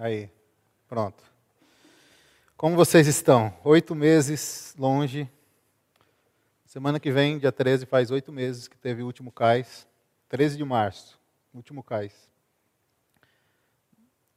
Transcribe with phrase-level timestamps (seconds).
[0.00, 0.30] Aí,
[0.86, 1.24] pronto.
[2.56, 3.52] Como vocês estão?
[3.64, 5.28] Oito meses longe.
[6.64, 9.88] Semana que vem, dia 13, faz oito meses que teve o último cais.
[10.28, 11.18] 13 de março,
[11.52, 12.12] último cais.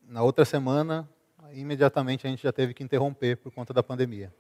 [0.01, 1.07] Na outra semana,
[1.53, 4.33] imediatamente a gente já teve que interromper por conta da pandemia.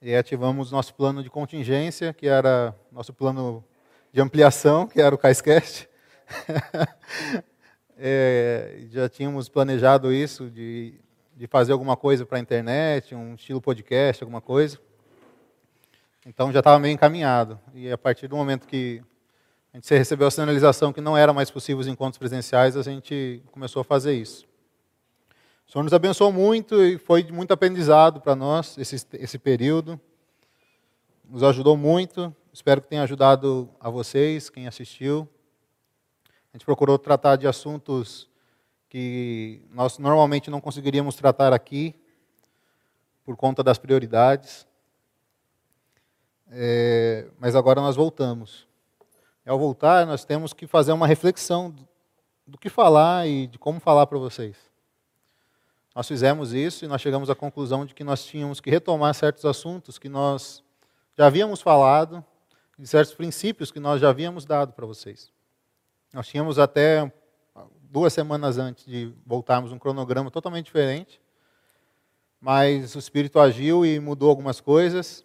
[0.00, 3.62] E ativamos nosso plano de contingência, que era nosso plano
[4.10, 5.86] de ampliação, que era o CAISCast.
[7.98, 10.94] é, já tínhamos planejado isso, de,
[11.36, 14.78] de fazer alguma coisa para a internet, um estilo podcast, alguma coisa.
[16.24, 17.58] Então já estava meio encaminhado.
[17.74, 19.02] E a partir do momento que
[19.72, 23.42] a gente recebeu a sinalização que não era mais possível os encontros presenciais, a gente
[23.50, 24.46] começou a fazer isso.
[25.66, 30.00] O Senhor nos abençoou muito e foi de muito aprendizado para nós esse, esse período.
[31.28, 32.34] Nos ajudou muito.
[32.52, 35.28] Espero que tenha ajudado a vocês, quem assistiu.
[36.52, 38.28] A gente procurou tratar de assuntos
[38.88, 41.94] que nós normalmente não conseguiríamos tratar aqui,
[43.28, 44.66] por conta das prioridades.
[46.50, 48.66] É, mas agora nós voltamos.
[49.44, 51.86] E ao voltar, nós temos que fazer uma reflexão do,
[52.46, 54.56] do que falar e de como falar para vocês.
[55.94, 59.44] Nós fizemos isso e nós chegamos à conclusão de que nós tínhamos que retomar certos
[59.44, 60.64] assuntos que nós
[61.14, 62.24] já havíamos falado,
[62.78, 65.30] de certos princípios que nós já havíamos dado para vocês.
[66.12, 67.12] Nós tínhamos até
[67.82, 71.20] duas semanas antes de voltarmos um cronograma totalmente diferente,
[72.40, 75.24] mas o Espírito agiu e mudou algumas coisas.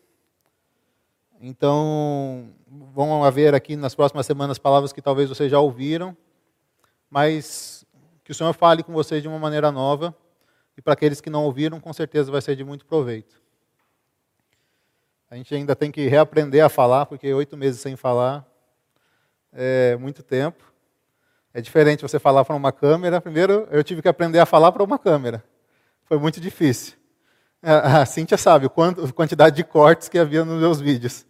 [1.40, 6.16] Então, vão haver aqui nas próximas semanas palavras que talvez vocês já ouviram,
[7.09, 7.86] mas
[8.23, 10.14] que o Senhor fale com vocês de uma maneira nova
[10.75, 13.42] e para aqueles que não ouviram, com certeza vai ser de muito proveito.
[15.30, 18.45] A gente ainda tem que reaprender a falar, porque oito meses sem falar
[19.52, 20.73] é muito tempo.
[21.54, 23.22] É diferente você falar para uma câmera.
[23.22, 25.44] Primeiro, eu tive que aprender a falar para uma câmera.
[26.06, 26.96] Foi muito difícil.
[27.62, 31.26] A Cíntia sabe a quantidade de cortes que havia nos meus vídeos.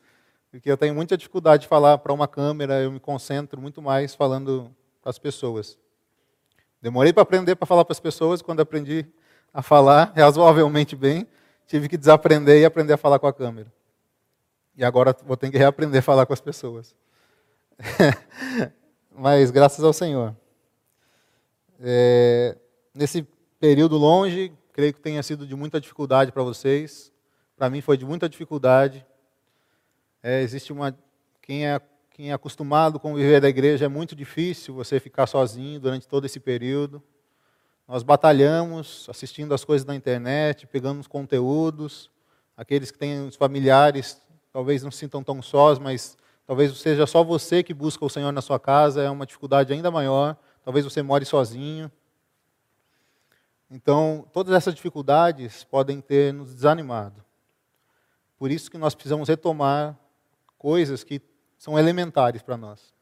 [0.50, 4.16] Porque eu tenho muita dificuldade de falar para uma câmera, eu me concentro muito mais
[4.16, 5.78] falando para as pessoas.
[6.82, 9.06] Demorei para aprender para falar para as pessoas, quando aprendi
[9.54, 11.28] a falar razoavelmente bem,
[11.68, 13.72] tive que desaprender e aprender a falar com a câmera.
[14.76, 16.96] E agora vou ter que reaprender a falar com as pessoas.
[19.16, 20.36] Mas graças ao Senhor.
[21.80, 22.58] É,
[22.94, 23.28] nesse
[23.60, 27.12] período longe, creio que tenha sido de muita dificuldade para vocês.
[27.56, 29.06] Para mim foi de muita dificuldade.
[30.22, 30.98] É, existe uma
[31.42, 31.80] quem é
[32.10, 36.26] quem é acostumado com viver da igreja é muito difícil você ficar sozinho durante todo
[36.26, 37.02] esse período.
[37.88, 42.12] Nós batalhamos assistindo as coisas na internet, pegando os conteúdos.
[42.56, 44.22] Aqueles que têm os familiares
[44.52, 48.32] talvez não se sintam tão sós, mas talvez seja só você que busca o Senhor
[48.32, 50.38] na sua casa, é uma dificuldade ainda maior.
[50.64, 51.92] Talvez você more sozinho.
[53.70, 57.24] Então, todas essas dificuldades podem ter nos desanimado.
[58.38, 59.98] Por isso que nós precisamos retomar
[60.58, 61.22] coisas que
[61.58, 62.94] são elementares para nós.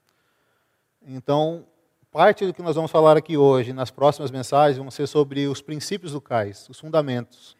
[1.01, 1.65] Então,
[2.11, 5.61] Parte do que nós vamos falar aqui hoje, nas próximas mensagens, vão ser sobre os
[5.61, 7.55] princípios do CAIS, os fundamentos.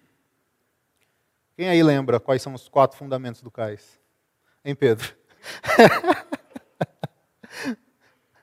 [1.56, 3.98] Quem aí lembra quais são os quatro fundamentos do CAIS?
[4.66, 5.16] Hein, Pedro?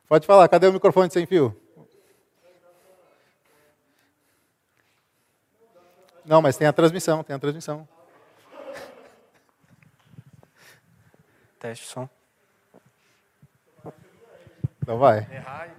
[0.08, 1.54] Pode falar, cadê o microfone sem fio?
[6.24, 7.88] Não, mas tem a transmissão, tem a transmissão.
[11.58, 12.08] Teste som.
[14.82, 15.18] Então vai.
[15.30, 15.72] Errar e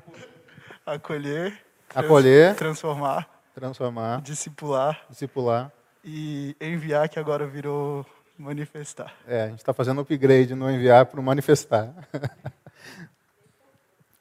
[0.85, 5.69] acolher, acolher, transformar, transformar, discipular, discipular
[6.03, 8.05] e enviar que agora virou
[8.41, 9.13] manifestar.
[9.27, 11.93] É, a gente está fazendo upgrade no enviar para o manifestar.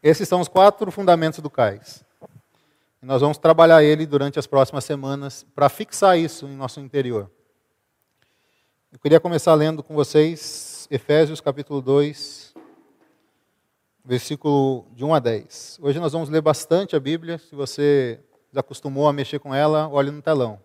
[0.02, 2.04] Esses são os quatro fundamentos do CAIS.
[3.00, 7.30] E nós vamos trabalhar ele durante as próximas semanas para fixar isso em nosso interior.
[8.92, 12.54] Eu queria começar lendo com vocês Efésios capítulo 2,
[14.04, 15.78] versículo de 1 a 10.
[15.80, 17.38] Hoje nós vamos ler bastante a Bíblia.
[17.38, 20.60] Se você desacostumou a mexer com ela, olhe no telão.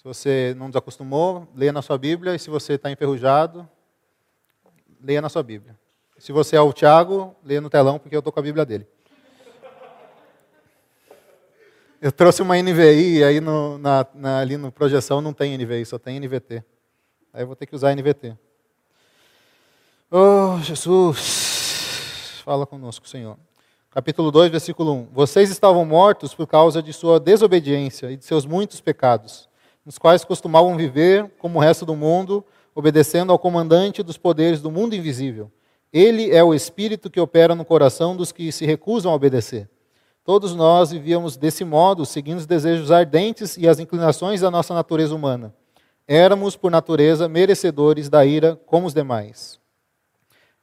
[0.00, 2.34] Se você não desacostumou, leia na sua Bíblia.
[2.34, 3.68] E se você está enferrujado,
[4.98, 5.78] leia na sua Bíblia.
[6.16, 8.88] Se você é o Tiago, leia no telão, porque eu estou com a Bíblia dele.
[12.00, 15.98] Eu trouxe uma NVI, aí no, na, na, ali no projeção não tem NVI, só
[15.98, 16.64] tem NVT.
[17.30, 18.38] Aí eu vou ter que usar NVT.
[20.10, 22.40] Oh, Jesus!
[22.42, 23.36] Fala conosco, Senhor.
[23.90, 25.08] Capítulo 2, versículo 1.
[25.12, 29.49] Vocês estavam mortos por causa de sua desobediência e de seus muitos pecados,
[29.84, 32.44] nos quais costumavam viver como o resto do mundo,
[32.74, 35.50] obedecendo ao comandante dos poderes do mundo invisível.
[35.92, 39.68] Ele é o espírito que opera no coração dos que se recusam a obedecer.
[40.24, 45.14] Todos nós vivíamos desse modo, seguindo os desejos ardentes e as inclinações da nossa natureza
[45.14, 45.54] humana.
[46.06, 49.58] Éramos, por natureza, merecedores da ira como os demais.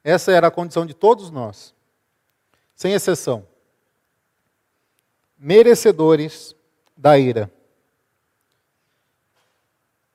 [0.03, 1.73] Essa era a condição de todos nós,
[2.75, 3.45] sem exceção.
[5.37, 6.55] Merecedores
[6.95, 7.51] da ira.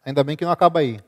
[0.05, 1.01] Ainda bem que não acaba aí.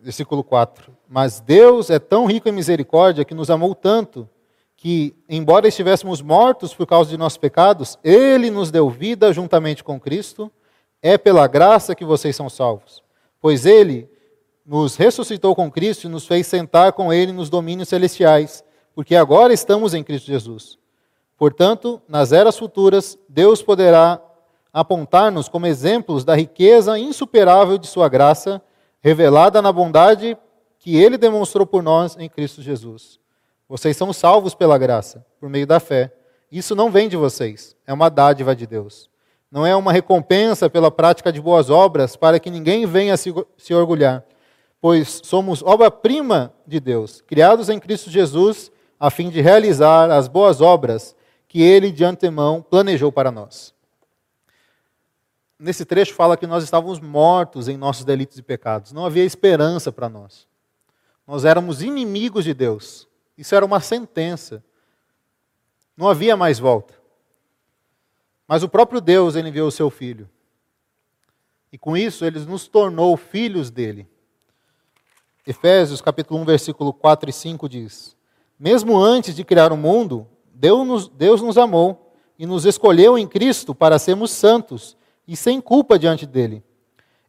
[0.00, 0.96] Versículo 4.
[1.08, 4.28] Mas Deus é tão rico em misericórdia que nos amou tanto
[4.76, 10.00] que, embora estivéssemos mortos por causa de nossos pecados, Ele nos deu vida juntamente com
[10.00, 10.50] Cristo.
[11.02, 13.02] É pela graça que vocês são salvos.
[13.40, 14.08] Pois Ele
[14.64, 18.62] nos ressuscitou com Cristo e nos fez sentar com Ele nos domínios celestiais,
[18.94, 20.78] porque agora estamos em Cristo Jesus.
[21.36, 24.20] Portanto, nas eras futuras, Deus poderá
[24.72, 28.62] apontar-nos como exemplos da riqueza insuperável de Sua graça,
[29.00, 30.36] revelada na bondade
[30.78, 33.18] que Ele demonstrou por nós em Cristo Jesus.
[33.68, 36.12] Vocês são salvos pela graça, por meio da fé.
[36.50, 39.08] Isso não vem de vocês, é uma dádiva de Deus.
[39.50, 43.74] Não é uma recompensa pela prática de boas obras, para que ninguém venha se, se
[43.74, 44.24] orgulhar,
[44.80, 50.60] pois somos obra-prima de Deus, criados em Cristo Jesus, a fim de realizar as boas
[50.60, 51.16] obras
[51.48, 53.74] que Ele de antemão planejou para nós
[55.60, 58.92] nesse trecho fala que nós estávamos mortos em nossos delitos e pecados.
[58.92, 60.48] Não havia esperança para nós.
[61.26, 63.06] Nós éramos inimigos de Deus.
[63.36, 64.64] Isso era uma sentença.
[65.96, 66.94] Não havia mais volta.
[68.48, 70.28] Mas o próprio Deus enviou o seu filho.
[71.70, 74.08] E com isso ele nos tornou filhos dele.
[75.46, 78.16] Efésios capítulo 1, versículo 4 e 5 diz:
[78.58, 83.26] Mesmo antes de criar o mundo, Deus nos, Deus nos amou e nos escolheu em
[83.26, 84.96] Cristo para sermos santos
[85.30, 86.60] e sem culpa diante dele,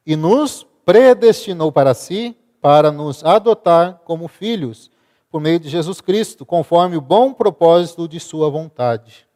[0.04, 4.90] e nos predestinou para si, para nos adotar como filhos,
[5.30, 9.28] por meio de Jesus Cristo, conforme o bom propósito de Sua vontade.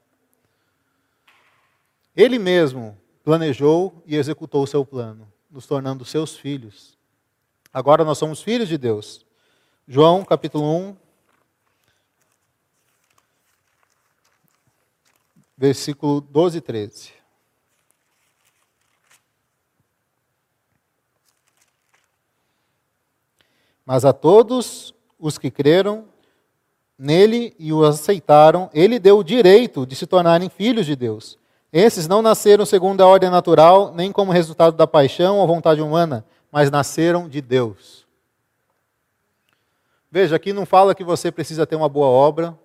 [2.16, 6.98] Ele mesmo planejou e executou o seu plano, nos tornando seus filhos.
[7.72, 9.24] Agora nós somos filhos de Deus.
[9.88, 10.98] João capítulo 1,
[15.56, 17.15] versículo 12 e 13.
[23.86, 26.06] Mas a todos os que creram
[26.98, 31.38] nele e o aceitaram, ele deu o direito de se tornarem filhos de Deus.
[31.72, 36.26] Esses não nasceram segundo a ordem natural, nem como resultado da paixão ou vontade humana,
[36.52, 38.06] mas nasceram de Deus.
[40.10, 42.58] Veja, aqui não fala que você precisa ter uma boa obra,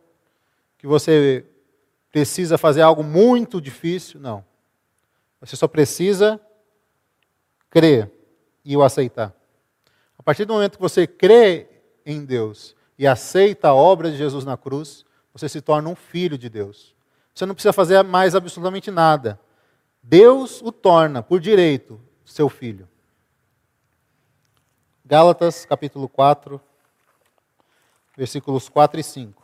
[0.78, 1.44] que você
[2.12, 4.44] precisa fazer algo muito difícil, não.
[5.40, 6.40] Você só precisa
[7.68, 8.10] crer
[8.64, 9.34] e o aceitar.
[10.30, 11.66] Partir do momento que você crê
[12.06, 15.04] em Deus e aceita a obra de Jesus na cruz,
[15.34, 16.94] você se torna um filho de Deus.
[17.34, 19.40] Você não precisa fazer mais absolutamente nada.
[20.00, 22.88] Deus o torna, por direito, seu filho.
[25.04, 26.60] Gálatas, capítulo 4,
[28.16, 29.42] versículos 4 e 5.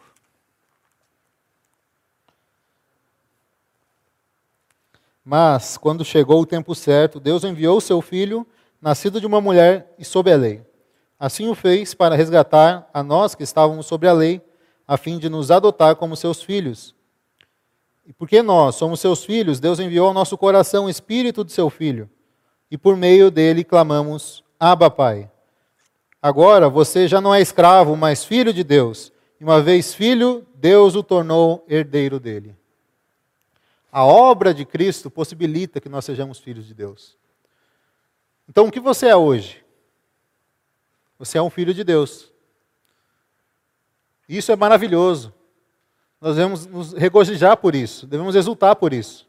[5.24, 8.46] Mas, quando chegou o tempo certo, Deus enviou seu filho
[8.80, 10.64] nascido de uma mulher e sob a lei.
[11.18, 14.42] Assim o fez para resgatar a nós que estávamos sobre a lei,
[14.86, 16.94] a fim de nos adotar como seus filhos.
[18.06, 21.68] E porque nós somos seus filhos, Deus enviou ao nosso coração o espírito de seu
[21.68, 22.08] filho,
[22.70, 25.30] e por meio dele clamamos: Abba, Pai.
[26.20, 29.12] Agora você já não é escravo, mas filho de Deus.
[29.40, 32.56] E uma vez filho, Deus o tornou herdeiro dele.
[33.90, 37.16] A obra de Cristo possibilita que nós sejamos filhos de Deus.
[38.48, 39.65] Então, o que você é hoje?
[41.18, 42.32] Você é um filho de Deus.
[44.28, 45.32] Isso é maravilhoso.
[46.20, 49.28] Nós devemos nos regozijar por isso, devemos exultar por isso.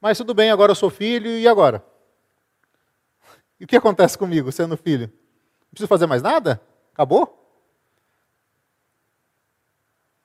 [0.00, 1.84] Mas tudo bem, agora eu sou filho, e agora?
[3.58, 5.06] E o que acontece comigo sendo filho?
[5.06, 6.60] Não preciso fazer mais nada?
[6.92, 7.38] Acabou?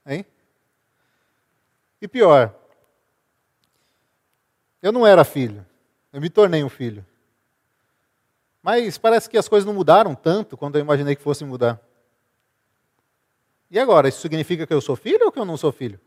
[0.05, 0.25] Hein?
[2.01, 2.55] E pior,
[4.81, 5.65] eu não era filho,
[6.13, 7.05] eu me tornei um filho.
[8.67, 11.79] Mas parece que as coisas não mudaram tanto quanto eu imaginei que fossem mudar.
[13.71, 15.97] E agora, isso significa que eu sou filho ou que eu não sou filho?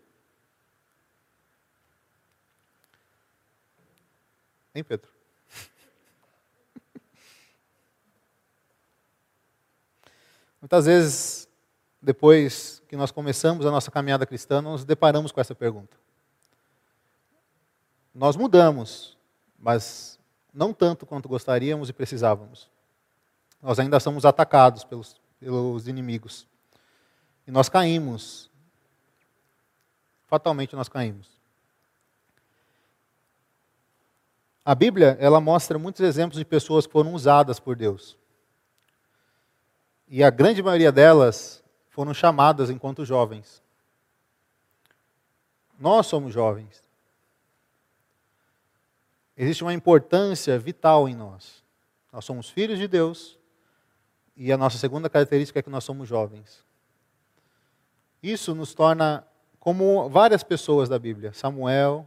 [4.75, 5.09] Hein, Pedro?
[10.61, 11.49] Muitas vezes,
[12.03, 15.97] depois que nós começamos a nossa caminhada cristã, nós nos deparamos com essa pergunta.
[18.15, 19.17] Nós mudamos,
[19.59, 20.20] mas
[20.53, 22.69] não tanto quanto gostaríamos e precisávamos.
[23.63, 26.47] Nós ainda somos atacados pelos, pelos inimigos.
[27.47, 28.51] E nós caímos.
[30.27, 31.29] Fatalmente nós caímos.
[34.65, 38.17] A Bíblia, ela mostra muitos exemplos de pessoas que foram usadas por Deus.
[40.07, 43.63] E a grande maioria delas foram chamadas enquanto jovens.
[45.79, 46.85] Nós somos jovens.
[49.41, 51.65] Existe uma importância vital em nós.
[52.13, 53.39] Nós somos filhos de Deus
[54.37, 56.63] e a nossa segunda característica é que nós somos jovens.
[58.23, 59.27] Isso nos torna
[59.59, 62.07] como várias pessoas da Bíblia: Samuel,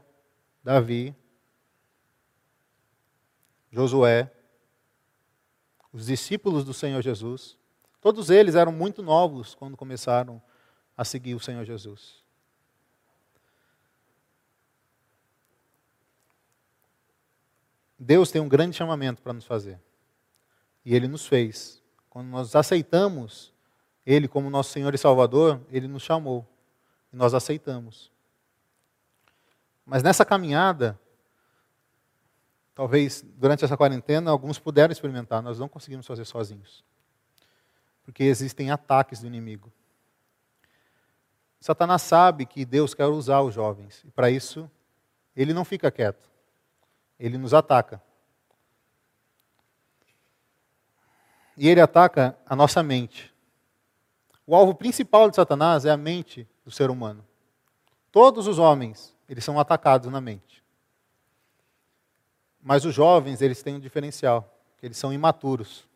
[0.64, 1.16] Davi,
[3.72, 4.32] Josué,
[5.92, 7.58] os discípulos do Senhor Jesus.
[8.00, 10.40] Todos eles eram muito novos quando começaram
[10.96, 12.23] a seguir o Senhor Jesus.
[18.04, 19.80] Deus tem um grande chamamento para nos fazer.
[20.86, 21.82] E Ele nos fez.
[22.10, 23.54] Quando nós aceitamos
[24.06, 26.46] Ele como nosso Senhor e Salvador, Ele nos chamou.
[27.12, 28.12] E nós aceitamos.
[29.86, 31.00] Mas nessa caminhada,
[32.76, 36.84] talvez durante essa quarentena, alguns puderam experimentar, nós não conseguimos fazer sozinhos.
[38.04, 39.72] Porque existem ataques do inimigo.
[41.60, 44.70] Satanás sabe que Deus quer usar os jovens, e para isso,
[45.34, 46.33] ele não fica quieto
[47.20, 48.02] ele nos ataca.
[51.56, 53.34] E ele ataca a nossa mente.
[54.46, 57.26] O alvo principal de Satanás é a mente do ser humano.
[58.12, 60.64] Todos os homens, eles são atacados na mente.
[62.62, 65.88] Mas os jovens, eles têm um diferencial, eles são imaturos.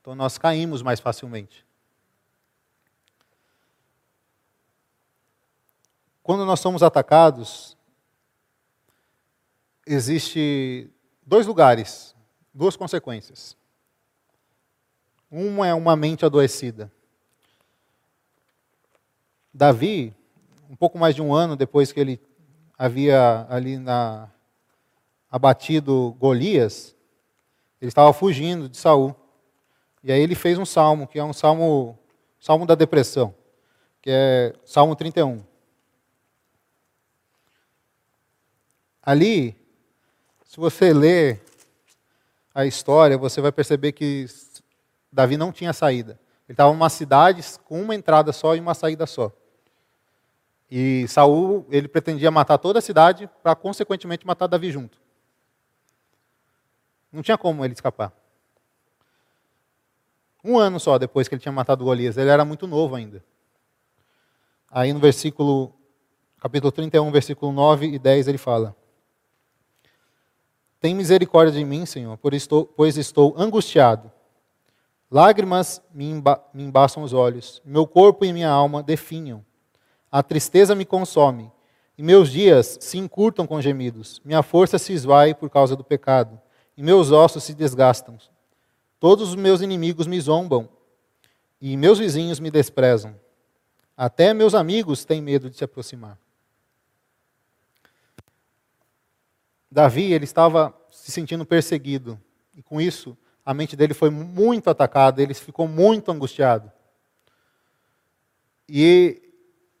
[0.00, 1.64] Então nós caímos mais facilmente.
[6.22, 7.76] Quando nós somos atacados,
[9.88, 10.90] existe
[11.26, 12.14] dois lugares,
[12.52, 13.56] duas consequências.
[15.30, 16.92] Uma é uma mente adoecida.
[19.52, 20.14] Davi,
[20.70, 22.20] um pouco mais de um ano depois que ele
[22.76, 24.30] havia ali na,
[25.30, 26.94] abatido Golias,
[27.80, 29.14] ele estava fugindo de Saul.
[30.02, 31.98] E aí ele fez um salmo, que é um salmo,
[32.38, 33.34] salmo da depressão,
[34.00, 35.42] que é Salmo 31.
[39.02, 39.57] Ali,
[40.48, 41.44] se você ler
[42.54, 44.24] a história, você vai perceber que
[45.12, 46.18] Davi não tinha saída.
[46.48, 49.30] Ele estava numa cidade com uma entrada só e uma saída só.
[50.70, 54.98] E Saul, ele pretendia matar toda a cidade para consequentemente matar Davi junto.
[57.12, 58.10] Não tinha como ele escapar.
[60.42, 63.22] Um ano só depois que ele tinha matado Golias, ele era muito novo ainda.
[64.70, 65.74] Aí no versículo,
[66.40, 68.74] capítulo 31, versículo 9 e 10, ele fala:
[70.80, 74.10] tem misericórdia de mim, Senhor, pois estou angustiado.
[75.10, 79.44] Lágrimas me, emba me embaçam os olhos, meu corpo e minha alma definham.
[80.10, 81.50] A tristeza me consome,
[81.96, 84.20] e meus dias se encurtam com gemidos.
[84.24, 86.40] Minha força se esvai por causa do pecado,
[86.76, 88.18] e meus ossos se desgastam.
[89.00, 90.68] Todos os meus inimigos me zombam,
[91.60, 93.14] e meus vizinhos me desprezam.
[93.96, 96.18] Até meus amigos têm medo de se aproximar.
[99.70, 102.20] Davi ele estava se sentindo perseguido.
[102.54, 106.70] E com isso, a mente dele foi muito atacada, ele ficou muito angustiado.
[108.68, 109.22] E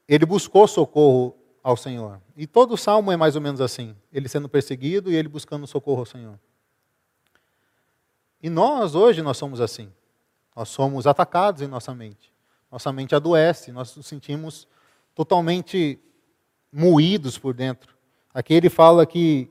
[0.06, 2.20] ele buscou socorro ao Senhor.
[2.36, 5.66] E todo o salmo é mais ou menos assim: ele sendo perseguido e ele buscando
[5.66, 6.38] socorro ao Senhor.
[8.42, 9.92] E nós, hoje, nós somos assim.
[10.54, 12.32] Nós somos atacados em nossa mente.
[12.70, 14.68] Nossa mente adoece, nós nos sentimos
[15.14, 15.98] totalmente
[16.72, 17.96] moídos por dentro.
[18.32, 19.50] Aqui ele fala que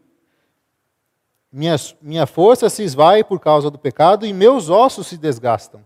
[1.51, 5.86] minha, minha força se esvai por causa do pecado e meus ossos se desgastam.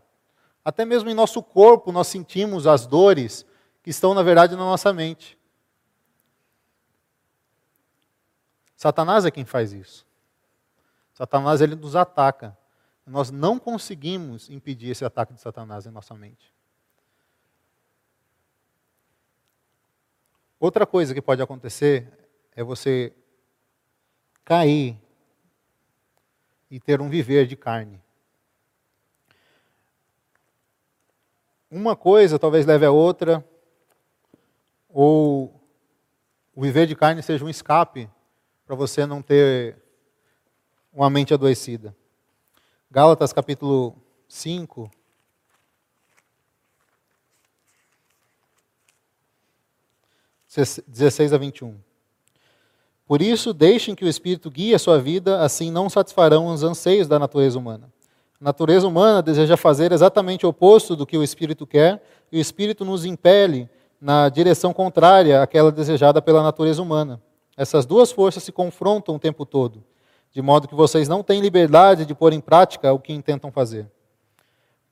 [0.63, 3.46] Até mesmo em nosso corpo nós sentimos as dores
[3.84, 5.38] que estão, na verdade, na nossa mente.
[8.75, 10.06] Satanás é quem faz isso.
[11.13, 12.58] Satanás ele nos ataca.
[13.06, 16.53] Nós não conseguimos impedir esse ataque de Satanás em nossa mente.
[20.60, 22.12] Outra coisa que pode acontecer
[22.56, 23.13] é você
[24.46, 25.00] cair
[26.71, 28.01] e ter um viver de carne.
[31.69, 33.45] Uma coisa talvez leve a outra,
[34.87, 35.61] ou
[36.55, 38.09] o viver de carne seja um escape
[38.65, 39.77] para você não ter
[40.93, 41.95] uma mente adoecida.
[42.89, 43.95] Gálatas capítulo
[44.29, 44.89] 5.
[50.87, 51.90] Dezesseis a 21.
[53.05, 57.08] Por isso, deixem que o Espírito guie a sua vida, assim não satisfarão os anseios
[57.08, 57.91] da natureza humana.
[58.39, 62.41] A natureza humana deseja fazer exatamente o oposto do que o Espírito quer, e o
[62.41, 67.22] Espírito nos impele na direção contrária àquela desejada pela natureza humana.
[67.55, 69.84] Essas duas forças se confrontam o tempo todo.
[70.31, 73.86] de modo que vocês não têm liberdade de pôr em prática o que intentam fazer.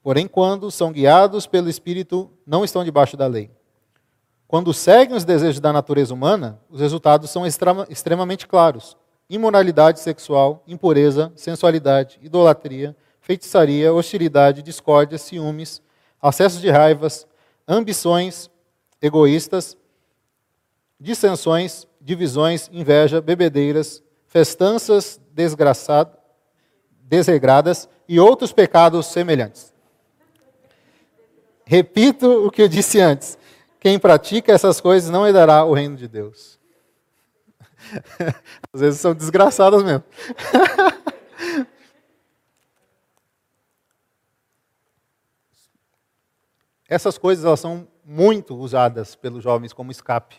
[0.04, 3.50] Porém, quando são guiados pelo Espírito, não estão debaixo da lei.
[4.50, 8.98] Quando seguem os desejos da natureza humana, os resultados são extremamente claros:
[9.29, 15.84] imoralidade sexual, impureza, sensualidade, idolatria, feitiçaria, hostilidade, discórdia, ciúmes,
[16.20, 17.27] acessos de raivas,
[17.68, 18.50] ambições
[19.00, 19.77] egoístas,
[21.00, 25.22] dissensões, divisões, inveja, bebedeiras, festanças
[27.03, 29.72] desregradas e outros pecados semelhantes.
[31.63, 33.38] Repito o que eu disse antes:
[33.79, 36.59] quem pratica essas coisas não herdará o reino de Deus.
[38.74, 40.03] Às vezes são desgraçadas mesmo.
[46.89, 50.38] Essas coisas elas são muito usadas pelos jovens como escape.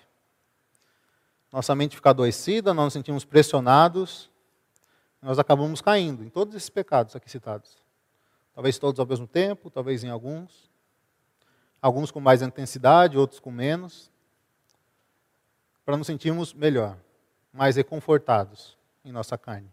[1.52, 4.28] Nossa mente fica adoecida, nós nos sentimos pressionados,
[5.22, 7.78] nós acabamos caindo em todos esses pecados aqui citados.
[8.52, 10.69] Talvez todos ao mesmo tempo, talvez em alguns.
[11.80, 14.10] Alguns com mais intensidade, outros com menos.
[15.84, 16.96] Para nos sentirmos melhor,
[17.52, 19.70] mais reconfortados em nossa carne.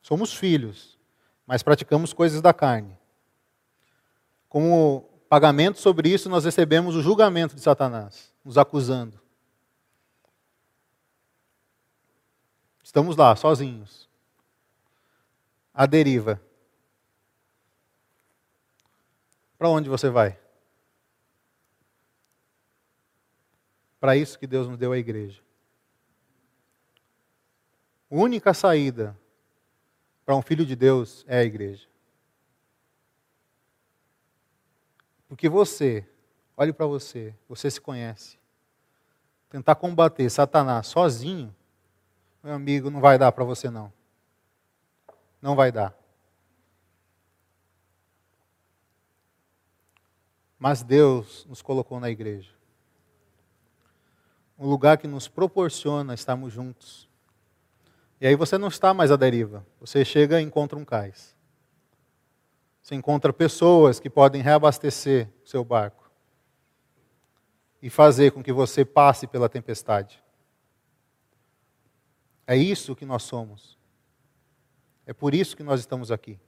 [0.00, 0.98] Somos filhos,
[1.46, 2.98] mas praticamos coisas da carne.
[4.48, 9.20] Como pagamento sobre isso, nós recebemos o julgamento de Satanás, nos acusando.
[12.82, 14.06] Estamos lá, sozinhos.
[15.72, 16.38] A deriva.
[19.62, 20.36] Para onde você vai?
[24.00, 25.40] Para isso que Deus nos deu a igreja.
[28.10, 29.16] A única saída
[30.26, 31.86] para um filho de Deus é a igreja.
[35.28, 36.04] Porque você,
[36.56, 38.40] olhe para você, você se conhece.
[39.48, 41.54] Tentar combater Satanás sozinho,
[42.42, 43.92] meu amigo, não vai dar para você não.
[45.40, 46.01] Não vai dar.
[50.62, 52.52] Mas Deus nos colocou na igreja.
[54.56, 57.10] Um lugar que nos proporciona estarmos juntos.
[58.20, 59.66] E aí você não está mais à deriva.
[59.80, 61.36] Você chega e encontra um cais.
[62.80, 66.08] Você encontra pessoas que podem reabastecer o seu barco
[67.82, 70.22] e fazer com que você passe pela tempestade.
[72.46, 73.76] É isso que nós somos.
[75.04, 76.38] É por isso que nós estamos aqui.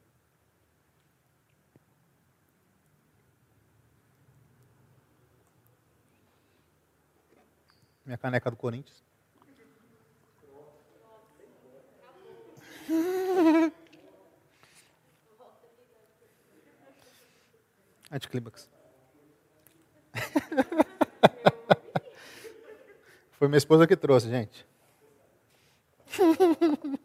[8.05, 9.03] Minha caneca do Corinthians.
[18.11, 18.69] Anticlímax.
[23.33, 24.67] Foi minha esposa que trouxe, gente.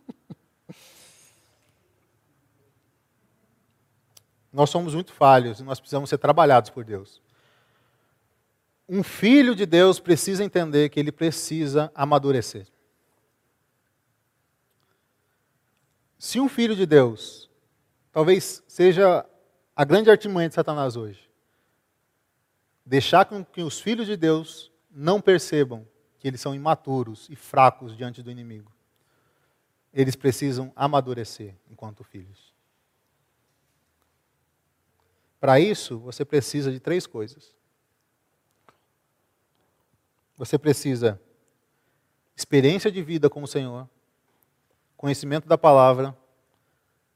[4.53, 7.21] nós somos muito falhos e nós precisamos ser trabalhados por Deus.
[8.91, 12.65] Um filho de Deus precisa entender que ele precisa amadurecer.
[16.17, 17.47] Se um filho de Deus,
[18.11, 19.23] talvez seja
[19.75, 21.29] a grande artimanha de Satanás hoje.
[22.83, 27.95] Deixar com que os filhos de Deus não percebam que eles são imaturos e fracos
[27.95, 28.71] diante do inimigo.
[29.93, 32.51] Eles precisam amadurecer enquanto filhos.
[35.39, 37.58] Para isso, você precisa de três coisas.
[40.39, 41.19] Você precisa
[42.33, 43.89] experiência de vida com o Senhor,
[44.95, 46.17] conhecimento da palavra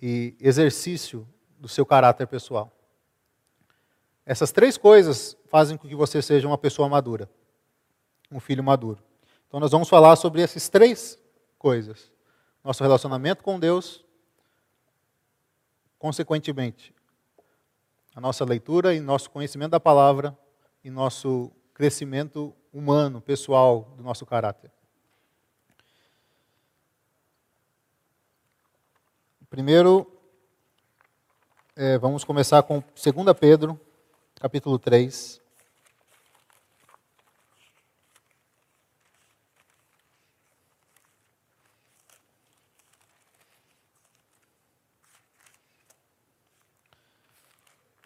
[0.01, 1.25] e exercício
[1.57, 2.69] do seu caráter pessoal.
[4.25, 7.29] Essas três coisas fazem com que você seja uma pessoa madura,
[8.29, 9.01] um filho maduro.
[9.47, 11.17] Então, nós vamos falar sobre essas três
[11.57, 12.11] coisas:
[12.61, 14.03] nosso relacionamento com Deus,
[15.97, 16.93] consequentemente,
[18.13, 20.37] a nossa leitura e nosso conhecimento da palavra
[20.83, 24.71] e nosso crescimento humano, pessoal do nosso caráter.
[29.47, 30.11] Primeiro,
[31.75, 33.79] é, vamos começar com 2 Pedro,
[34.35, 35.39] capítulo 3.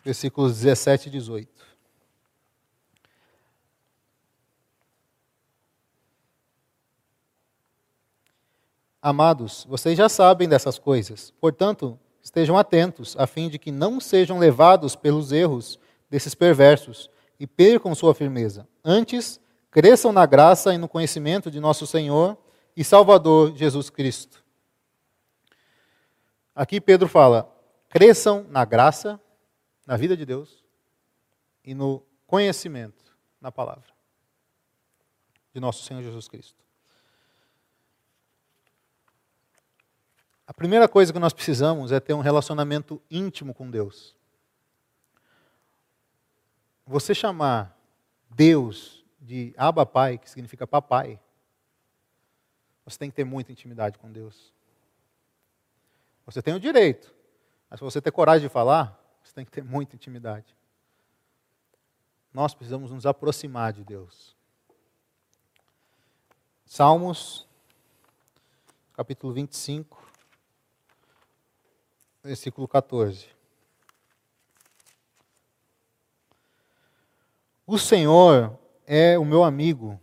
[0.04, 1.57] Versículos 17 e 18.
[9.08, 11.32] Amados, vocês já sabem dessas coisas.
[11.40, 17.48] Portanto, Estejam atentos, a fim de que não sejam levados pelos erros desses perversos e
[17.48, 18.68] percam sua firmeza.
[18.84, 19.40] Antes,
[19.72, 22.38] cresçam na graça e no conhecimento de nosso Senhor
[22.76, 24.44] e Salvador Jesus Cristo.
[26.54, 27.50] Aqui Pedro fala:
[27.88, 29.18] cresçam na graça,
[29.86, 30.66] na vida de Deus
[31.64, 33.90] e no conhecimento na palavra
[35.54, 36.67] de nosso Senhor Jesus Cristo.
[40.48, 44.16] A primeira coisa que nós precisamos é ter um relacionamento íntimo com Deus.
[46.86, 47.78] Você chamar
[48.30, 51.20] Deus de Abba Pai, que significa papai,
[52.86, 54.54] você tem que ter muita intimidade com Deus.
[56.26, 57.14] Você tem o direito,
[57.70, 60.56] mas se você ter coragem de falar, você tem que ter muita intimidade.
[62.34, 64.34] Nós precisamos nos aproximar de Deus.
[66.66, 67.46] Salmos,
[68.94, 70.07] capítulo 25,
[72.28, 73.26] versículo 14.
[77.66, 80.00] O Senhor é o meu amigo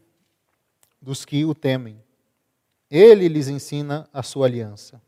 [1.00, 2.02] dos que o temem.
[2.90, 5.02] Ele lhes ensina a sua aliança.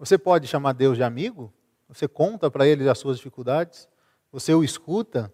[0.00, 1.52] Você pode chamar Deus de amigo?
[1.88, 3.88] Você conta para ele as suas dificuldades?
[4.32, 5.32] Você o escuta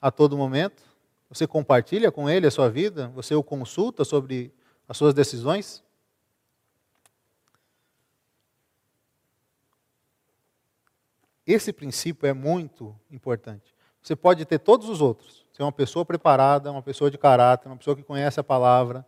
[0.00, 0.82] a todo momento?
[1.28, 3.08] Você compartilha com ele a sua vida?
[3.08, 4.50] Você o consulta sobre
[4.88, 5.84] as suas decisões?
[11.46, 13.74] Esse princípio é muito importante.
[14.00, 15.44] Você pode ter todos os outros.
[15.52, 19.06] Ser uma pessoa preparada, uma pessoa de caráter, uma pessoa que conhece a palavra.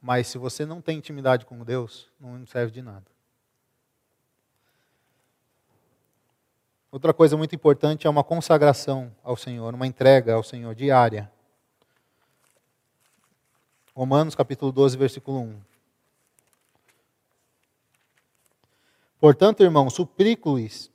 [0.00, 3.04] Mas se você não tem intimidade com Deus, não serve de nada.
[6.90, 11.30] Outra coisa muito importante é uma consagração ao Senhor, uma entrega ao Senhor diária.
[13.94, 15.60] Romanos capítulo 12, versículo 1.
[19.26, 20.88] Portanto, irmãos, suplico-lhes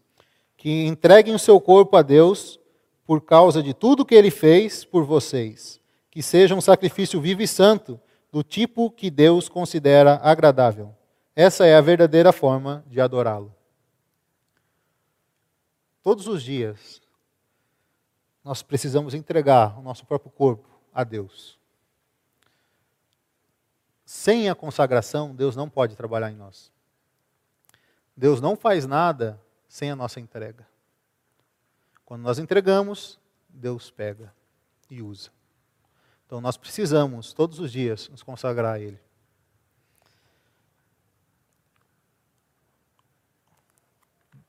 [0.56, 2.62] que entreguem o seu corpo a Deus
[3.06, 7.48] por causa de tudo que ele fez por vocês, que seja um sacrifício vivo e
[7.48, 8.00] santo,
[8.32, 10.96] do tipo que Deus considera agradável.
[11.36, 13.54] Essa é a verdadeira forma de adorá-lo.
[16.02, 17.02] Todos os dias,
[18.46, 21.60] nós precisamos entregar o nosso próprio corpo a Deus.
[24.06, 26.72] Sem a consagração, Deus não pode trabalhar em nós.
[28.16, 30.68] Deus não faz nada sem a nossa entrega.
[32.06, 33.20] Quando nós entregamos,
[33.50, 34.34] Deus pega
[34.90, 35.30] e usa.
[36.26, 39.00] Então nós precisamos, todos os dias, nos consagrar a Ele.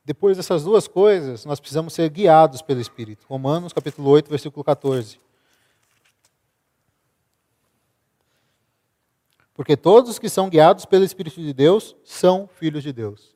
[0.05, 3.25] Depois dessas duas coisas, nós precisamos ser guiados pelo Espírito.
[3.29, 5.21] Romanos capítulo 8, versículo 14.
[9.55, 13.33] Porque todos os que são guiados pelo Espírito de Deus são filhos de Deus.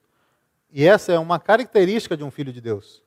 [0.71, 3.03] E essa é uma característica de um filho de Deus.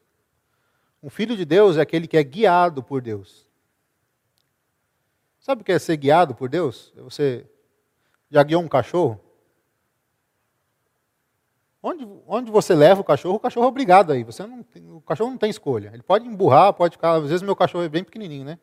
[1.02, 3.48] Um filho de Deus é aquele que é guiado por Deus.
[5.39, 6.93] Sabe o que é ser guiado por Deus?
[6.98, 7.45] É você
[8.30, 9.19] já guiou um cachorro?
[11.82, 14.24] Onde, onde você leva o cachorro, o cachorro é obrigado aí.
[14.24, 15.91] Você não tem, o cachorro não tem escolha.
[15.93, 17.13] Ele pode emburrar, pode ficar.
[17.13, 18.60] Às vezes meu cachorro é bem pequenininho, né?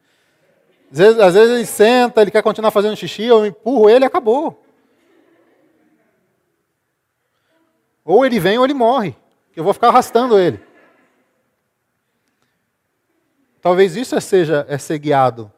[0.93, 4.07] Às vezes, às vezes ele senta, ele quer continuar fazendo xixi, eu empurro ele e
[4.07, 4.63] acabou.
[8.07, 9.17] Ou ele vem ou ele morre.
[9.57, 10.65] Eu vou ficar arrastando ele.
[13.61, 15.53] Talvez isso seja é ser guiado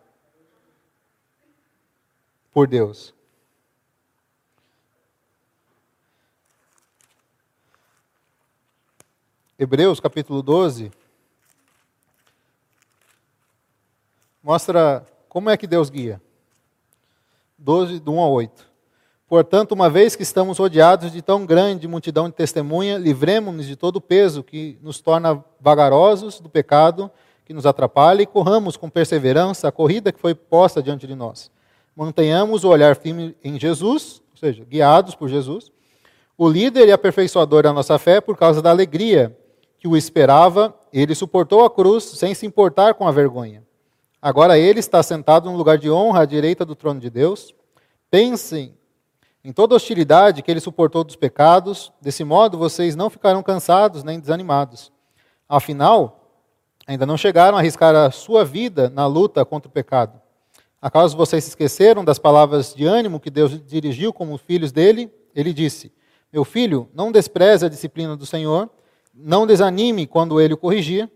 [2.50, 3.14] por Deus.
[9.58, 10.90] Hebreus capítulo 12
[14.42, 16.22] mostra como é que Deus guia.
[17.58, 18.67] 12, do 1 a 8.
[19.28, 23.96] Portanto, uma vez que estamos rodeados de tão grande multidão de testemunha, livremos-nos de todo
[23.96, 27.10] o peso que nos torna vagarosos do pecado
[27.44, 31.50] que nos atrapalha e corramos com perseverança a corrida que foi posta diante de nós.
[31.96, 35.72] Mantenhamos o olhar firme em Jesus, ou seja, guiados por Jesus,
[36.36, 39.36] o líder e aperfeiçoador da nossa fé, por causa da alegria
[39.78, 43.62] que o esperava, ele suportou a cruz sem se importar com a vergonha.
[44.20, 47.54] Agora ele está sentado num lugar de honra à direita do trono de Deus.
[48.10, 48.74] Pensem
[49.48, 54.20] em toda hostilidade que ele suportou dos pecados, desse modo vocês não ficarão cansados nem
[54.20, 54.92] desanimados.
[55.48, 56.36] Afinal,
[56.86, 60.20] ainda não chegaram a arriscar a sua vida na luta contra o pecado.
[60.82, 65.10] Acaso vocês se esqueceram das palavras de ânimo que Deus dirigiu como filhos dele?
[65.34, 65.90] Ele disse:
[66.30, 68.68] Meu filho, não despreze a disciplina do Senhor,
[69.14, 71.10] não desanime quando ele o corrigir,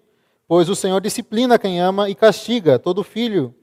[0.48, 3.54] pois o Senhor disciplina quem ama e castiga todo filho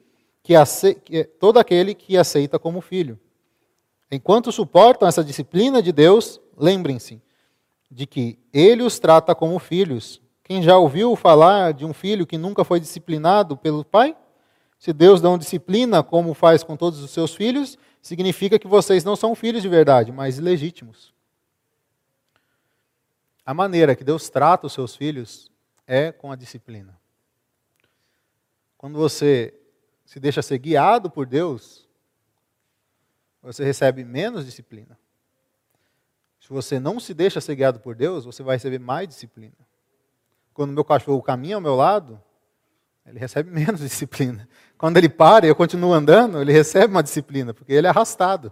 [0.44, 0.94] que ace...
[1.40, 3.20] todo aquele que aceita como filho.
[4.12, 7.22] Enquanto suportam essa disciplina de Deus, lembrem-se
[7.92, 10.22] de que ele os trata como filhos.
[10.44, 14.16] Quem já ouviu falar de um filho que nunca foi disciplinado pelo pai?
[14.80, 19.16] Se Deus não disciplina como faz com todos os seus filhos, significa que vocês não
[19.16, 21.14] são filhos de verdade, mas ilegítimos.
[23.46, 25.52] A maneira que Deus trata os seus filhos
[25.86, 26.98] é com a disciplina.
[28.78, 29.54] Quando você
[30.06, 31.89] se deixa ser guiado por Deus,
[33.42, 34.98] você recebe menos disciplina.
[36.40, 39.56] Se você não se deixa ser guiado por Deus, você vai receber mais disciplina.
[40.54, 42.22] Quando meu cachorro caminha ao meu lado,
[43.06, 44.48] ele recebe menos disciplina.
[44.78, 48.52] Quando ele para e eu continuo andando, ele recebe uma disciplina, porque ele é arrastado.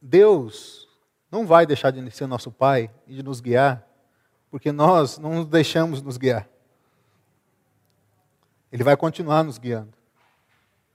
[0.00, 0.88] Deus
[1.30, 3.88] não vai deixar de ser nosso Pai e de nos guiar,
[4.50, 6.48] porque nós não nos deixamos nos guiar.
[8.70, 9.96] Ele vai continuar nos guiando,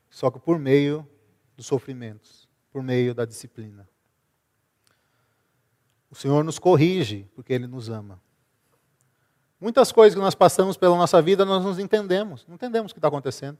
[0.10, 1.08] só que por meio
[1.56, 3.88] dos sofrimentos, por meio da disciplina.
[6.10, 8.19] O Senhor nos corrige, porque Ele nos ama.
[9.62, 13.00] Muitas coisas que nós passamos pela nossa vida, nós não entendemos, não entendemos o que
[13.00, 13.58] está acontecendo.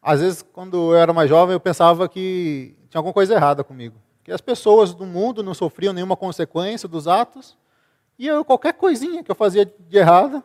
[0.00, 4.00] Às vezes, quando eu era mais jovem, eu pensava que tinha alguma coisa errada comigo.
[4.24, 7.58] Que as pessoas do mundo não sofriam nenhuma consequência dos atos,
[8.18, 10.42] e eu, qualquer coisinha que eu fazia de errado,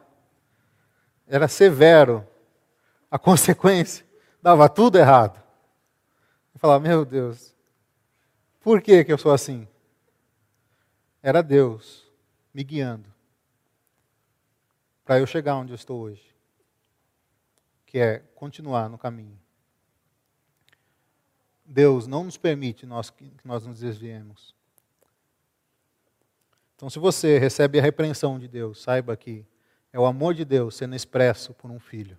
[1.28, 2.26] era severo.
[3.12, 4.05] A consequência
[4.46, 5.42] dava tudo errado.
[6.54, 7.56] Eu falava, meu Deus,
[8.60, 9.68] por que, que eu sou assim?
[11.20, 12.08] Era Deus
[12.54, 13.12] me guiando
[15.04, 16.24] para eu chegar onde eu estou hoje,
[17.88, 19.36] que é continuar no caminho.
[21.66, 24.54] Deus não nos permite nós, que nós nos desviemos.
[26.76, 29.44] Então, se você recebe a repreensão de Deus, saiba que
[29.92, 32.16] é o amor de Deus sendo expresso por um filho,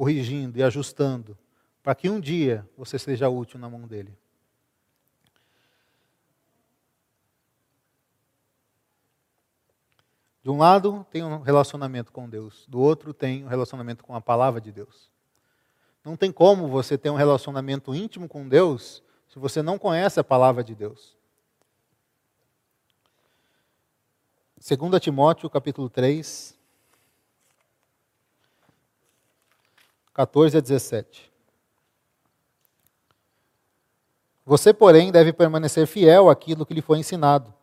[0.00, 1.36] corrigindo e ajustando,
[1.82, 4.16] para que um dia você seja útil na mão dele.
[10.42, 14.22] De um lado, tem um relacionamento com Deus, do outro, tem um relacionamento com a
[14.22, 15.10] palavra de Deus.
[16.02, 20.24] Não tem como você ter um relacionamento íntimo com Deus se você não conhece a
[20.24, 21.14] palavra de Deus.
[24.66, 26.58] 2 Timóteo, capítulo 3,
[30.20, 31.32] 14 a 17.
[34.44, 37.54] Você, porém, deve permanecer fiel àquilo que lhe foi ensinado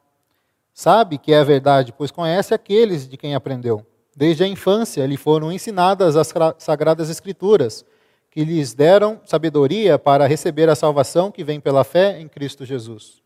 [0.73, 3.83] Sabe que é a verdade, pois conhece aqueles de quem aprendeu.
[4.15, 7.83] Desde a infância lhe foram ensinadas as sagradas escrituras,
[8.29, 13.23] que lhes deram sabedoria para receber a salvação que vem pela fé em Cristo Jesus.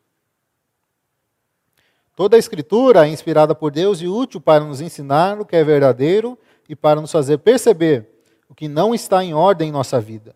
[2.16, 5.64] Toda a escritura é inspirada por Deus e útil para nos ensinar o que é
[5.64, 6.40] verdadeiro
[6.70, 8.12] e para nos fazer perceber
[8.52, 10.36] o que não está em ordem em nossa vida.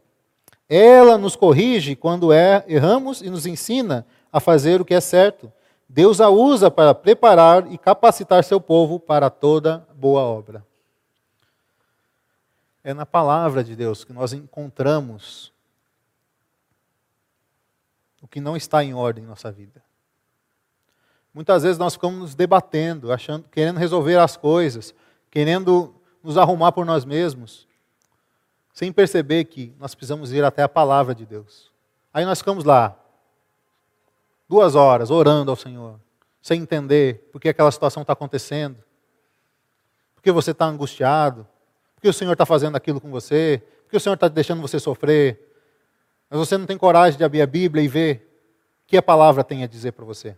[0.69, 5.51] Ela nos corrige quando é, erramos e nos ensina a fazer o que é certo
[5.88, 10.65] Deus a usa para preparar e capacitar seu povo para toda boa obra.
[12.84, 15.51] É na palavra de Deus que nós encontramos
[18.21, 19.84] o que não está em ordem em nossa vida.
[21.34, 24.95] Muitas vezes nós ficamos nos debatendo, achando, querendo resolver as coisas,
[25.30, 27.67] querendo nos arrumar por nós mesmos,
[28.76, 31.72] sem perceber que nós precisamos ir até a palavra de Deus.
[32.14, 33.00] Aí nós ficamos lá,
[34.50, 35.98] duas horas orando ao Senhor,
[36.42, 38.78] sem entender por que aquela situação está acontecendo,
[40.14, 41.48] porque você está angustiado,
[41.96, 45.40] porque o Senhor está fazendo aquilo com você, porque o Senhor está deixando você sofrer,
[46.30, 48.30] mas você não tem coragem de abrir a Bíblia e ver
[48.84, 50.38] o que a palavra tem a dizer para você.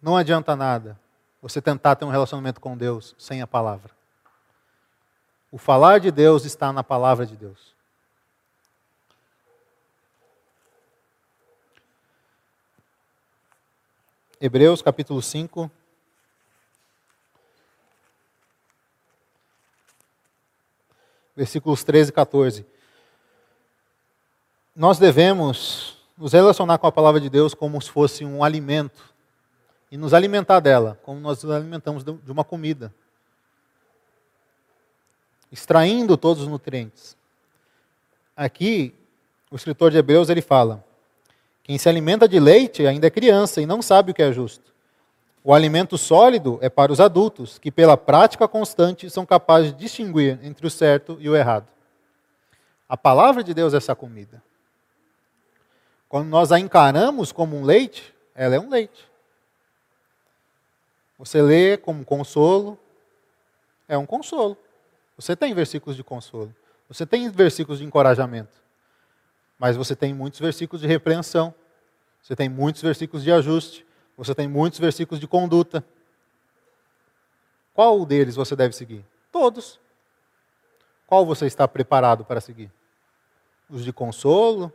[0.00, 1.01] Não adianta nada
[1.42, 3.90] você tentar ter um relacionamento com Deus sem a palavra.
[5.50, 7.74] O falar de Deus está na palavra de Deus.
[14.40, 15.68] Hebreus capítulo 5.
[21.34, 22.66] Versículos 13 e 14.
[24.76, 29.11] Nós devemos nos relacionar com a palavra de Deus como se fosse um alimento
[29.92, 32.94] e nos alimentar dela, como nós nos alimentamos de uma comida,
[35.52, 37.14] extraindo todos os nutrientes.
[38.34, 38.94] Aqui,
[39.50, 40.82] o escritor de Hebreus ele fala:
[41.62, 44.72] quem se alimenta de leite ainda é criança e não sabe o que é justo.
[45.44, 50.38] O alimento sólido é para os adultos, que pela prática constante são capazes de distinguir
[50.42, 51.68] entre o certo e o errado.
[52.88, 54.42] A palavra de Deus é essa comida.
[56.08, 59.11] Quando nós a encaramos como um leite, ela é um leite.
[61.22, 62.76] Você lê como consolo,
[63.86, 64.58] é um consolo.
[65.14, 66.52] Você tem versículos de consolo.
[66.88, 68.60] Você tem versículos de encorajamento.
[69.56, 71.54] Mas você tem muitos versículos de repreensão.
[72.20, 73.86] Você tem muitos versículos de ajuste.
[74.16, 75.84] Você tem muitos versículos de conduta.
[77.72, 79.06] Qual deles você deve seguir?
[79.30, 79.78] Todos.
[81.06, 82.68] Qual você está preparado para seguir?
[83.70, 84.72] Os de consolo,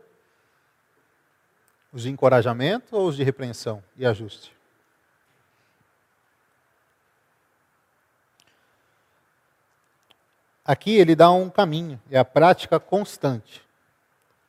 [1.91, 4.56] os de encorajamento ou os de repreensão e ajuste?
[10.67, 13.61] Aqui ele dá um caminho, é a prática constante.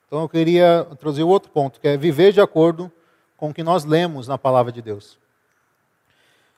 [0.05, 2.91] Então eu queria o outro ponto, que é viver de acordo
[3.37, 5.17] com o que nós lemos na palavra de Deus.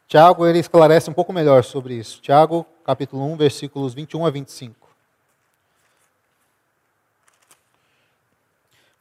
[0.09, 2.23] Tiago ele esclarece um pouco melhor sobre isso.
[2.23, 4.89] Tiago, capítulo 1, versículos 21 a 25.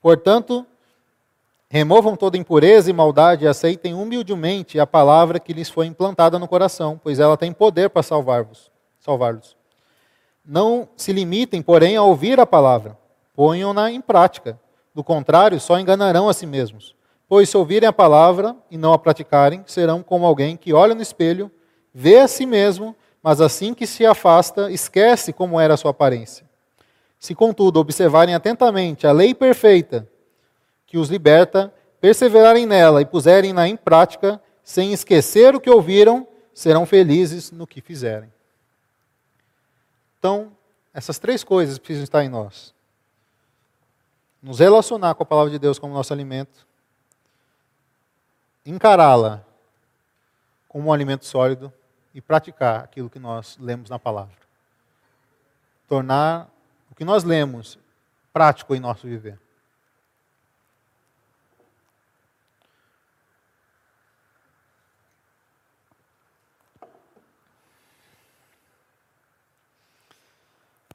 [0.01, 0.67] Portanto,
[1.69, 6.49] removam toda impureza e maldade e aceitem humildemente a palavra que lhes foi implantada no
[6.49, 8.69] coração, pois ela tem poder para salvar-vos,
[8.99, 9.58] salvar-los.
[10.51, 12.97] Não se limitem, porém, a ouvir a palavra,
[13.35, 14.59] ponham-na em prática.
[14.95, 16.95] Do contrário, só enganarão a si mesmos.
[17.27, 21.03] Pois se ouvirem a palavra e não a praticarem, serão como alguém que olha no
[21.03, 21.51] espelho,
[21.93, 26.49] vê a si mesmo, mas assim que se afasta, esquece como era a sua aparência.
[27.19, 30.09] Se, contudo, observarem atentamente a lei perfeita
[30.87, 36.87] que os liberta, perseverarem nela e puserem-na em prática, sem esquecer o que ouviram, serão
[36.87, 38.31] felizes no que fizerem.
[40.19, 40.55] Então,
[40.93, 42.75] essas três coisas precisam estar em nós:
[44.43, 46.67] nos relacionar com a palavra de Deus como nosso alimento,
[48.65, 49.43] encará-la
[50.67, 51.73] como um alimento sólido
[52.13, 54.37] e praticar aquilo que nós lemos na palavra.
[55.87, 56.47] Tornar
[56.91, 57.79] o que nós lemos
[58.31, 59.39] prático em nosso viver.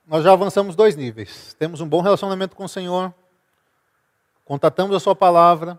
[0.07, 1.55] Nós já avançamos dois níveis.
[1.55, 3.13] Temos um bom relacionamento com o Senhor,
[4.45, 5.79] contatamos a Sua palavra,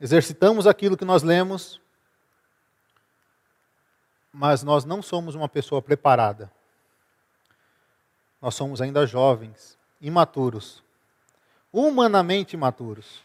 [0.00, 1.80] exercitamos aquilo que nós lemos,
[4.32, 6.50] mas nós não somos uma pessoa preparada.
[8.40, 10.82] Nós somos ainda jovens, imaturos,
[11.72, 13.22] humanamente imaturos.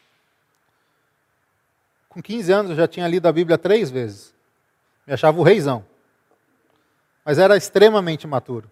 [2.10, 4.34] Com 15 anos eu já tinha lido a Bíblia três vezes.
[5.06, 5.86] Me achava o reizão.
[7.24, 8.70] Mas era extremamente imaturo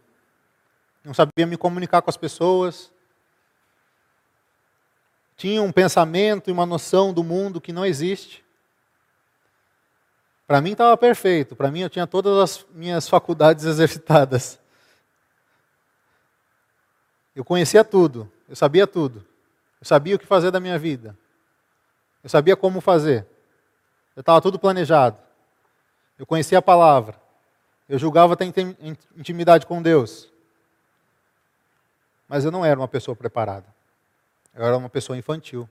[1.04, 2.92] não sabia me comunicar com as pessoas,
[5.36, 8.44] tinha um pensamento e uma noção do mundo que não existe.
[10.48, 14.60] Para mim estava perfeito, para mim eu tinha todas as minhas faculdades exercitadas.
[17.36, 19.26] Eu conhecia tudo, eu sabia tudo.
[19.84, 21.14] Eu sabia o que fazer da minha vida.
[22.24, 23.28] Eu sabia como fazer.
[24.16, 25.18] Eu estava tudo planejado.
[26.18, 27.22] Eu conhecia a palavra.
[27.90, 28.46] Eu julgava ter
[29.14, 30.32] intimidade com Deus.
[32.34, 33.68] Mas eu não era uma pessoa preparada.
[34.56, 35.70] Eu era uma pessoa infantil.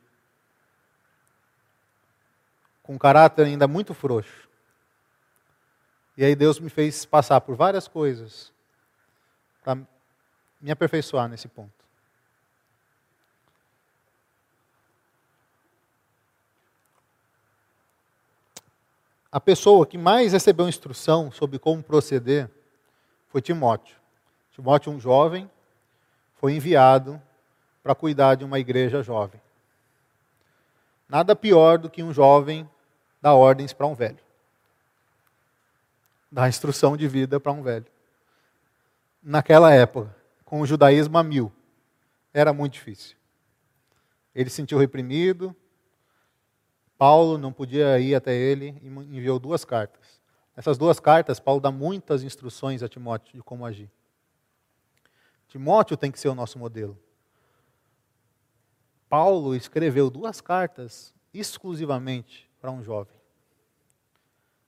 [2.85, 4.49] Com um caráter ainda muito frouxo.
[6.17, 8.53] E aí Deus me fez passar por várias coisas
[9.65, 9.75] para
[10.61, 11.85] me aperfeiçoar nesse ponto.
[19.33, 22.49] A pessoa que mais recebeu instrução sobre como proceder
[23.31, 23.97] foi Timóteo.
[24.53, 25.51] Timóteo, um jovem,
[26.43, 27.23] foi enviado
[27.85, 29.41] para cuidar de uma igreja jovem.
[31.09, 32.69] Nada pior do que um jovem
[33.21, 34.19] dar ordens para um velho.
[36.33, 37.87] Dar instrução de vida para um velho.
[39.23, 40.13] Naquela época,
[40.45, 41.53] com o judaísmo a mil,
[42.35, 43.17] era muito difícil.
[44.35, 45.55] Ele se sentiu reprimido.
[46.99, 50.21] Paulo não podia ir até ele e enviou duas cartas.
[50.57, 53.89] Nessas duas cartas, Paulo dá muitas instruções a Timóteo de como agir.
[55.53, 56.99] Timóteo tem que ser o nosso modelo.
[59.07, 63.15] Paulo escreveu duas cartas exclusivamente para um jovem.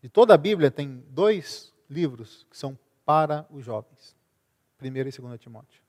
[0.02, 4.14] De toda a Bíblia tem dois livros que são para os jovens.
[4.78, 5.80] 1 e 2 Timóteo.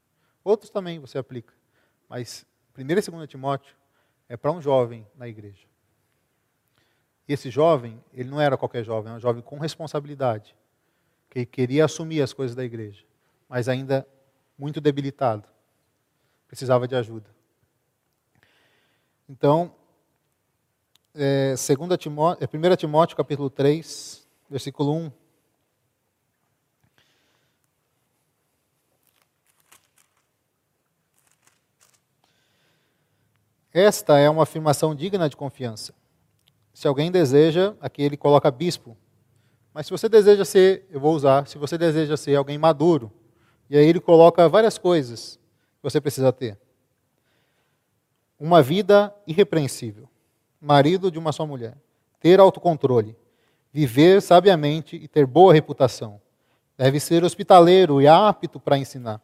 [0.42, 1.54] Outros também você aplica,
[2.08, 2.46] mas
[2.78, 3.76] 1 e 2 Timóteo
[4.30, 5.68] é para um jovem na igreja.
[7.28, 10.56] E esse jovem, ele não era qualquer jovem, era um jovem com responsabilidade,
[11.30, 13.04] que queria assumir as coisas da igreja,
[13.50, 14.08] mas ainda
[14.58, 15.48] muito debilitado.
[16.48, 17.30] Precisava de ajuda.
[19.28, 19.74] Então,
[21.14, 21.56] é,
[21.98, 25.12] Timóteo, é 1 Timóteo capítulo 3, versículo 1.
[33.74, 35.94] Esta é uma afirmação digna de confiança.
[36.74, 38.98] Se alguém deseja, aqui ele coloca bispo.
[39.74, 43.12] Mas se você deseja ser, eu vou usar, se você deseja ser alguém maduro,
[43.70, 45.40] e aí ele coloca várias coisas
[45.78, 46.58] que você precisa ter.
[48.40, 50.10] Uma vida irrepreensível,
[50.60, 51.78] marido de uma só mulher,
[52.20, 53.16] ter autocontrole,
[53.72, 56.22] viver sabiamente e ter boa reputação,
[56.78, 59.22] Deve ser hospitaleiro e apto para ensinar.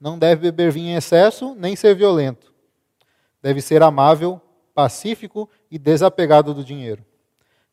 [0.00, 2.52] Não deve beber vinho em excesso, nem ser violento.
[3.42, 4.40] Deve ser amável,
[4.74, 7.04] pacífico e desapegado do dinheiro.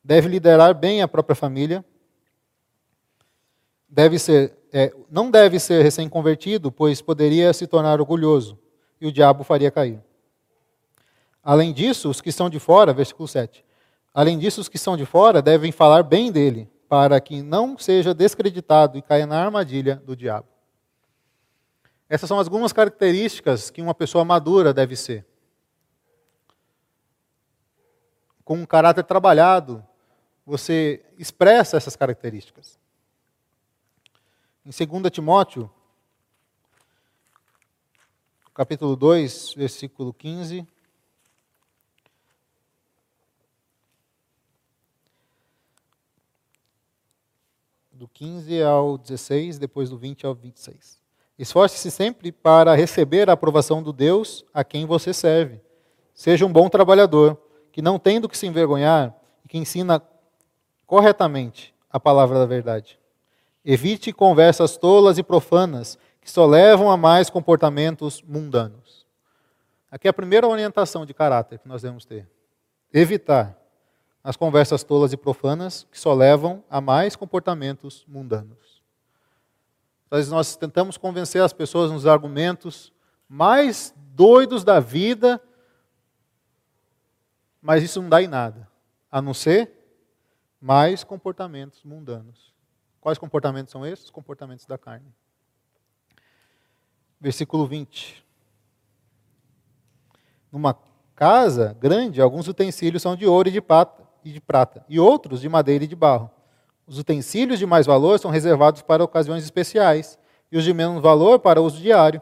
[0.03, 1.85] Deve liderar bem a própria família.
[3.87, 8.59] Deve ser, é, não deve ser recém-convertido, pois poderia se tornar orgulhoso
[8.99, 10.03] e o diabo faria cair.
[11.41, 13.63] Além disso, os que estão de fora, versículo 7.
[14.13, 18.13] Além disso, os que estão de fora devem falar bem dele, para que não seja
[18.13, 20.49] descreditado e caia na armadilha do diabo.
[22.09, 25.26] Essas são algumas características que uma pessoa madura deve ser.
[28.43, 29.82] Com um caráter trabalhado,
[30.45, 32.78] você expressa essas características.
[34.66, 35.70] Em 2 Timóteo,
[38.51, 40.66] capítulo 2, versículo 15.
[47.91, 50.99] Do 15 ao 16, depois do 20 ao 26.
[51.38, 55.61] Esforce-se sempre para receber a aprovação do Deus a quem você serve.
[56.11, 57.39] Seja um bom trabalhador,
[57.72, 60.01] que não tem do que se envergonhar e que ensina
[60.88, 62.97] corretamente a palavra da verdade.
[63.66, 69.07] Evite conversas tolas e profanas que só levam a mais comportamentos mundanos.
[69.89, 72.30] Aqui é a primeira orientação de caráter que nós devemos ter.
[72.93, 73.59] Evitar
[74.24, 78.84] as conversas tolas e profanas que só levam a mais comportamentos mundanos.
[80.11, 82.93] Vezes nós tentamos convencer as pessoas nos argumentos
[83.28, 85.41] mais doidos da vida,
[87.61, 88.70] mas isso não dá em nada,
[89.11, 89.72] a não ser
[90.61, 92.54] mais comportamentos mundanos.
[93.05, 94.05] Quais comportamentos são esses?
[94.05, 95.05] Os comportamentos da carne.
[97.21, 98.25] Versículo 20.
[100.51, 100.75] Numa
[101.15, 105.39] casa grande, alguns utensílios são de ouro e de prata, e de prata, e outros
[105.39, 106.31] de madeira e de barro.
[106.87, 110.17] Os utensílios de mais valor são reservados para ocasiões especiais,
[110.51, 112.19] e os de menos valor para uso diário.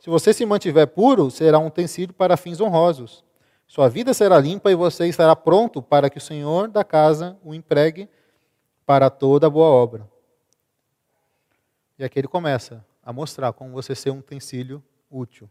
[0.00, 3.24] Se você se mantiver puro, será um utensílio para fins honrosos.
[3.68, 7.54] Sua vida será limpa e você estará pronto para que o Senhor da casa o
[7.54, 8.08] empregue
[8.88, 10.08] para toda boa obra.
[11.98, 15.46] E aqui ele começa a mostrar como você ser um utensílio útil.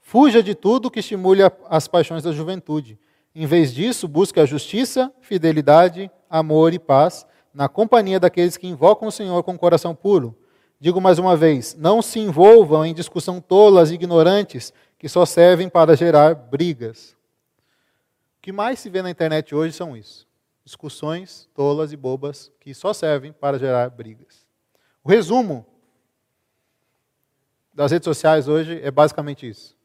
[0.00, 2.98] Fuja de tudo que estimule as paixões da juventude.
[3.34, 9.08] Em vez disso, busque a justiça, fidelidade, amor e paz na companhia daqueles que invocam
[9.08, 10.34] o Senhor com coração puro.
[10.80, 15.68] Digo mais uma vez: não se envolvam em discussão tolas e ignorantes que só servem
[15.68, 17.14] para gerar brigas.
[18.38, 20.23] O que mais se vê na internet hoje são isso:
[20.64, 24.46] discussões tolas e bobas que só servem para gerar brigas.
[25.02, 25.66] O resumo
[27.72, 29.76] das redes sociais hoje é basicamente isso.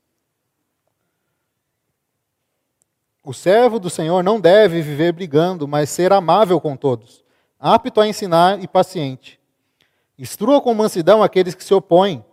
[3.24, 7.24] O servo do Senhor não deve viver brigando, mas ser amável com todos,
[7.60, 9.40] apto a ensinar e paciente.
[10.18, 12.24] Instrua com mansidão aqueles que se opõem,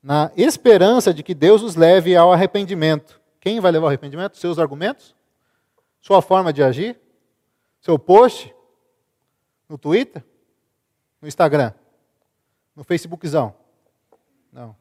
[0.00, 3.20] na esperança de que Deus os leve ao arrependimento.
[3.40, 4.38] Quem vai levar ao arrependimento?
[4.38, 5.14] Seus argumentos?
[6.00, 6.98] Sua forma de agir?
[7.88, 8.54] Seu post?
[9.66, 10.22] No Twitter?
[11.22, 11.72] No Instagram?
[12.76, 13.54] No Facebookzão?
[14.52, 14.76] Não.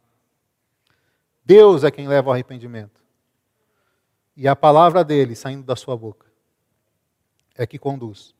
[1.46, 3.02] Deus é quem leva ao arrependimento.
[4.36, 6.28] E a palavra dele saindo da sua boca
[7.56, 8.36] é que conduz.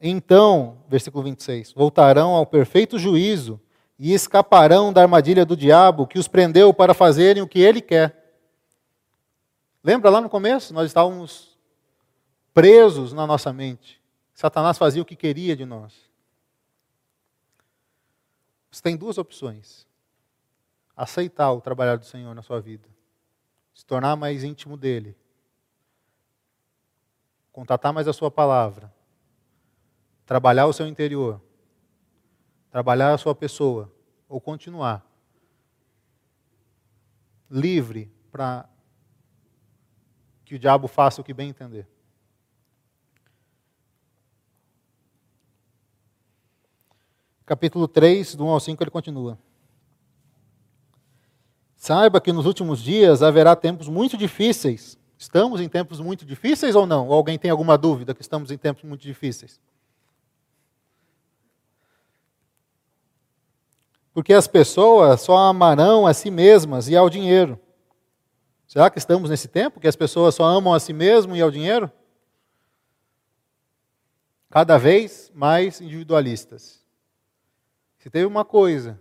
[0.00, 3.60] Então, versículo 26, voltarão ao perfeito juízo
[3.98, 8.40] e escaparão da armadilha do diabo que os prendeu para fazerem o que ele quer.
[9.84, 10.72] Lembra lá no começo?
[10.72, 11.57] Nós estávamos
[12.58, 14.02] presos na nossa mente.
[14.34, 16.10] Satanás fazia o que queria de nós.
[18.68, 19.86] Você tem duas opções.
[20.96, 22.88] Aceitar o trabalhar do Senhor na sua vida,
[23.72, 25.16] se tornar mais íntimo dele,
[27.52, 28.92] contatar mais a sua palavra,
[30.26, 31.40] trabalhar o seu interior,
[32.72, 33.88] trabalhar a sua pessoa,
[34.28, 35.06] ou continuar.
[37.48, 38.68] Livre para
[40.44, 41.86] que o diabo faça o que bem entender.
[47.48, 49.38] Capítulo 3, do 1 ao 5, ele continua.
[51.74, 54.98] Saiba que nos últimos dias haverá tempos muito difíceis.
[55.16, 57.08] Estamos em tempos muito difíceis ou não?
[57.08, 59.58] Ou alguém tem alguma dúvida que estamos em tempos muito difíceis?
[64.12, 67.58] Porque as pessoas só amarão a si mesmas e ao dinheiro.
[68.66, 71.50] Será que estamos nesse tempo que as pessoas só amam a si mesmas e ao
[71.50, 71.90] dinheiro?
[74.50, 76.77] Cada vez mais individualistas.
[78.08, 78.98] Se teve uma coisa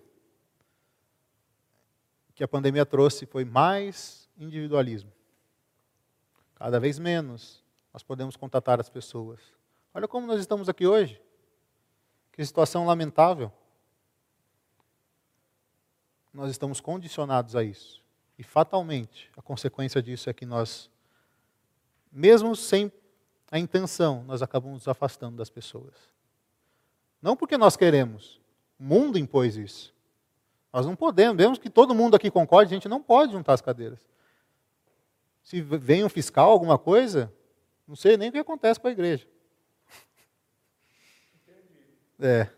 [2.36, 5.10] que a pandemia trouxe foi mais individualismo.
[6.56, 9.40] Cada vez menos nós podemos contatar as pessoas.
[9.94, 11.22] Olha como nós estamos aqui hoje.
[12.34, 13.50] Que situação lamentável.
[16.34, 18.04] Nós estamos condicionados a isso.
[18.38, 20.92] E fatalmente, a consequência disso é que nós,
[22.12, 22.92] mesmo sem
[23.50, 25.96] a intenção, nós acabamos nos afastando das pessoas.
[27.22, 28.46] Não porque nós queremos,
[28.80, 29.94] o mundo impôs isso.
[30.72, 33.62] Nós não podemos, mesmo que todo mundo aqui concorde, a gente não pode juntar as
[33.62, 34.00] cadeiras.
[35.44, 37.34] Se vem um fiscal, alguma coisa,
[37.88, 39.28] não sei nem o que acontece com a igreja.
[42.20, 42.50] É,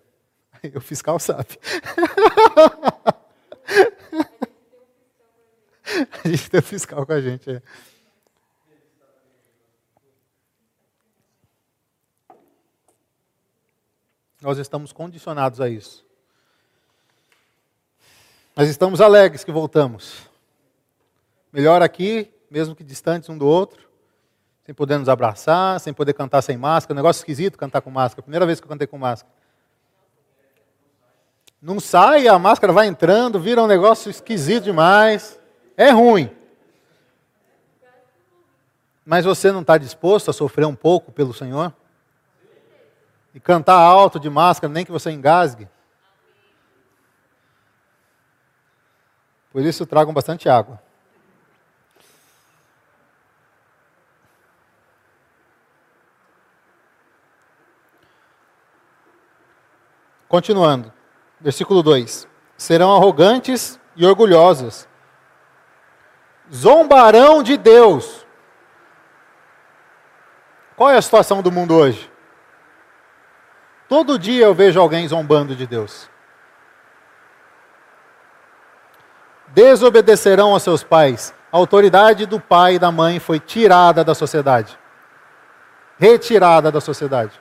[0.76, 1.60] o fiscal sabe.
[6.24, 7.50] a gente tem um fiscal com a gente.
[7.52, 7.62] É.
[14.42, 16.09] Nós estamos condicionados a isso.
[18.60, 20.30] Mas estamos alegres que voltamos.
[21.50, 23.88] Melhor aqui, mesmo que distantes um do outro,
[24.66, 26.94] sem poder nos abraçar, sem poder cantar sem máscara.
[26.94, 28.22] negócio esquisito cantar com máscara.
[28.22, 29.34] Primeira vez que eu cantei com máscara.
[31.62, 35.40] Não sai, a máscara vai entrando, vira um negócio esquisito demais.
[35.78, 36.30] É ruim.
[39.06, 41.74] Mas você não está disposto a sofrer um pouco pelo Senhor?
[43.34, 45.66] E cantar alto de máscara, nem que você engasgue?
[49.52, 50.80] Por isso tragam bastante água.
[60.28, 60.94] Continuando,
[61.42, 64.88] versículo 2: Serão arrogantes e orgulhosos,
[66.54, 68.28] zombarão de Deus.
[70.76, 72.10] Qual é a situação do mundo hoje?
[73.90, 76.08] Todo dia eu vejo alguém zombando de Deus.
[79.50, 81.34] Desobedecerão aos seus pais.
[81.52, 84.78] A autoridade do pai e da mãe foi tirada da sociedade.
[85.98, 87.40] Retirada da sociedade.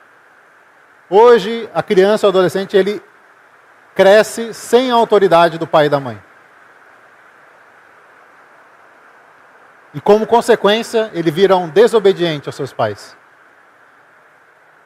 [1.09, 3.01] Hoje, a criança ou adolescente, ele
[3.95, 6.21] cresce sem a autoridade do pai e da mãe.
[9.93, 13.17] E como consequência, ele vira um desobediente aos seus pais.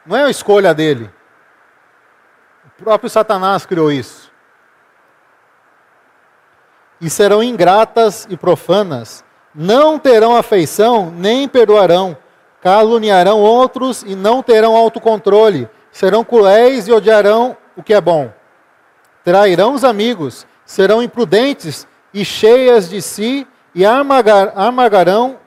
[0.04, 1.10] Não é a escolha dele.
[2.66, 4.23] O próprio Satanás criou isso.
[7.04, 9.22] E serão ingratas e profanas,
[9.54, 12.16] não terão afeição, nem perdoarão,
[12.60, 18.32] caluniarão outros e não terão autocontrole serão cruéis e odiarão o que é bom.
[19.22, 25.38] Trairão os amigos, serão imprudentes e cheias de si, e amargarão,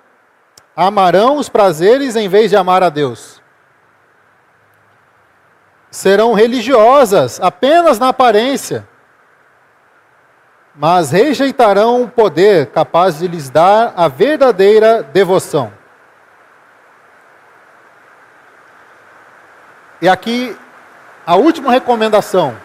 [0.74, 3.42] amarão os prazeres em vez de amar a Deus.
[5.92, 8.88] Serão religiosas apenas na aparência,
[10.78, 15.74] mas rejeitarão o poder capaz de lhes dar a verdadeira devoção.
[20.00, 20.56] E aqui,
[21.26, 22.56] a última recomendação.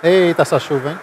[0.00, 1.00] Eita, essa chuva, hein?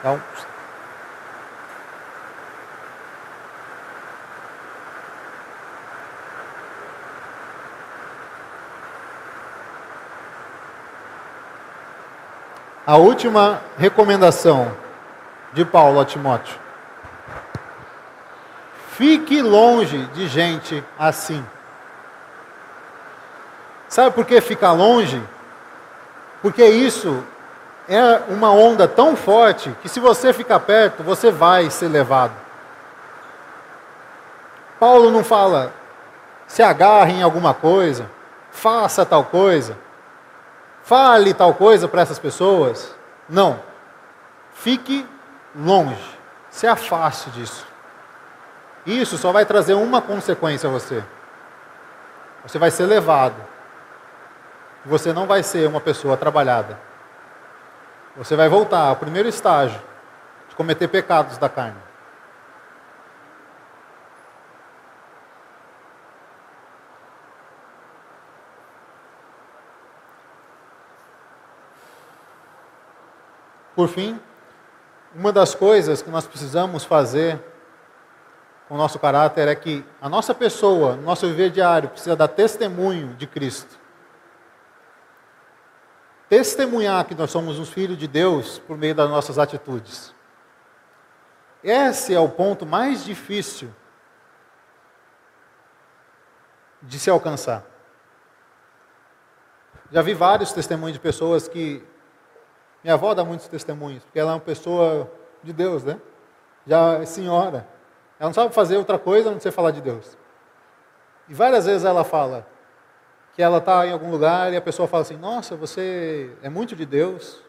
[0.00, 0.20] Então,
[12.88, 14.74] A última recomendação
[15.52, 16.58] de Paulo a Timóteo.
[18.92, 21.44] Fique longe de gente assim.
[23.90, 25.22] Sabe por que ficar longe?
[26.40, 27.22] Porque isso
[27.86, 32.32] é uma onda tão forte que se você ficar perto, você vai ser levado.
[34.80, 35.74] Paulo não fala
[36.46, 38.10] se agarre em alguma coisa,
[38.50, 39.76] faça tal coisa
[40.88, 42.96] fale tal coisa para essas pessoas.
[43.28, 43.60] Não.
[44.54, 45.06] Fique
[45.54, 46.18] longe.
[46.48, 47.66] Se afaste disso.
[48.86, 51.04] Isso só vai trazer uma consequência a você.
[52.42, 53.36] Você vai ser levado.
[54.86, 56.80] Você não vai ser uma pessoa trabalhada.
[58.16, 59.80] Você vai voltar ao primeiro estágio
[60.48, 61.87] de cometer pecados da carne.
[73.78, 74.20] Por fim,
[75.14, 77.40] uma das coisas que nós precisamos fazer
[78.66, 83.14] com o nosso caráter é que a nossa pessoa, nosso viver diário, precisa dar testemunho
[83.14, 83.78] de Cristo.
[86.28, 90.12] Testemunhar que nós somos os filhos de Deus por meio das nossas atitudes.
[91.62, 93.72] Esse é o ponto mais difícil
[96.82, 97.64] de se alcançar.
[99.92, 101.86] Já vi vários testemunhos de pessoas que
[102.88, 105.12] minha avó dá muitos testemunhos, porque ela é uma pessoa
[105.42, 106.00] de Deus, né?
[106.66, 107.68] Já é senhora.
[108.18, 110.16] Ela não sabe fazer outra coisa a não ser falar de Deus.
[111.28, 112.46] E várias vezes ela fala
[113.34, 116.74] que ela está em algum lugar e a pessoa fala assim: Nossa, você é muito
[116.74, 117.42] de Deus,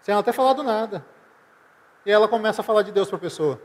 [0.00, 1.04] sem ela ter falado nada.
[2.06, 3.60] E ela começa a falar de Deus para a pessoa.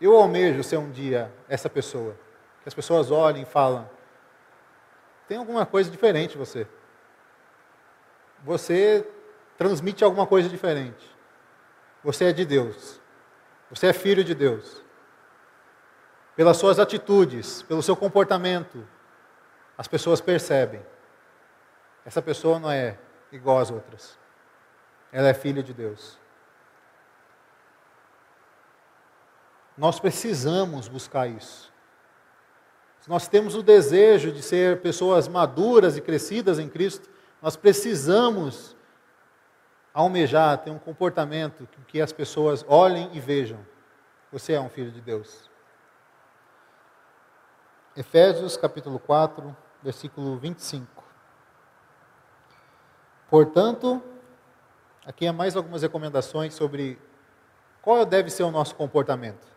[0.00, 2.16] Eu almejo ser um dia essa pessoa.
[2.62, 3.90] Que as pessoas olhem e falam:
[5.28, 6.66] Tem alguma coisa diferente você.
[8.42, 9.06] Você
[9.58, 11.04] transmite alguma coisa diferente.
[12.04, 13.00] Você é de Deus.
[13.68, 14.82] Você é filho de Deus.
[16.36, 18.86] Pelas suas atitudes, pelo seu comportamento,
[19.76, 20.80] as pessoas percebem.
[22.06, 22.96] Essa pessoa não é
[23.32, 24.16] igual às outras.
[25.10, 26.16] Ela é filha de Deus.
[29.76, 31.72] Nós precisamos buscar isso.
[33.00, 37.08] Se nós temos o desejo de ser pessoas maduras e crescidas em Cristo,
[37.42, 38.76] nós precisamos
[39.98, 43.58] almejar ter um comportamento que as pessoas olhem e vejam.
[44.30, 45.50] Você é um filho de Deus.
[47.96, 51.02] Efésios capítulo 4, versículo 25.
[53.28, 54.00] Portanto,
[55.04, 56.96] aqui há mais algumas recomendações sobre
[57.82, 59.48] qual deve ser o nosso comportamento.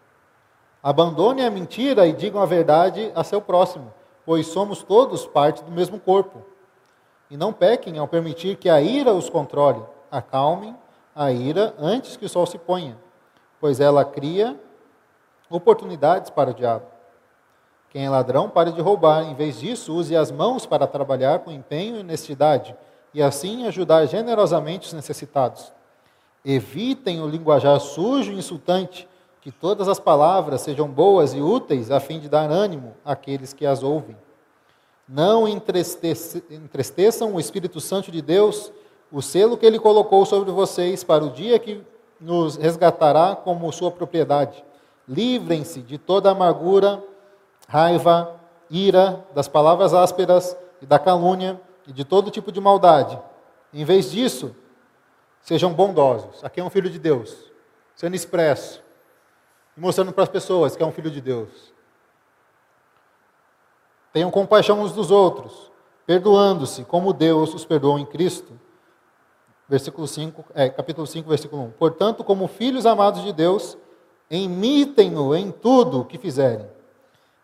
[0.82, 3.94] Abandone a mentira e digam a verdade a seu próximo,
[4.26, 6.44] pois somos todos parte do mesmo corpo.
[7.30, 10.01] E não pequem ao permitir que a ira os controle.
[10.12, 10.76] Acalmem
[11.16, 12.98] a ira antes que o sol se ponha,
[13.60, 14.60] pois ela cria
[15.50, 16.86] oportunidades para o diabo.
[17.90, 19.24] Quem é ladrão, pare de roubar.
[19.24, 22.76] Em vez disso, use as mãos para trabalhar com empenho e honestidade,
[23.14, 25.74] e assim ajudar generosamente os necessitados.
[26.44, 29.08] Evitem o linguajar sujo e insultante,
[29.42, 33.66] que todas as palavras sejam boas e úteis a fim de dar ânimo àqueles que
[33.66, 34.16] as ouvem.
[35.10, 38.72] Não entristeçam o Espírito Santo de Deus,
[39.12, 41.84] o selo que ele colocou sobre vocês para o dia que
[42.20, 44.64] nos resgatará como sua propriedade.
[45.08, 47.04] Livrem-se de toda amargura,
[47.68, 48.40] raiva,
[48.70, 53.20] ira, das palavras ásperas e da calúnia e de todo tipo de maldade.
[53.74, 54.56] Em vez disso,
[55.42, 56.44] sejam bondosos.
[56.44, 57.52] Aqui é um filho de Deus,
[57.96, 58.82] sendo expresso,
[59.76, 61.74] mostrando para as pessoas que é um filho de Deus.
[64.14, 65.72] Tenham compaixão uns dos outros,
[66.06, 68.60] perdoando-se, como Deus os perdoou em Cristo.
[69.72, 71.72] Versículo 5, é, capítulo 5, versículo 1.
[71.72, 73.78] Portanto, como filhos amados de Deus,
[74.30, 76.70] imitem-no em tudo o que fizerem.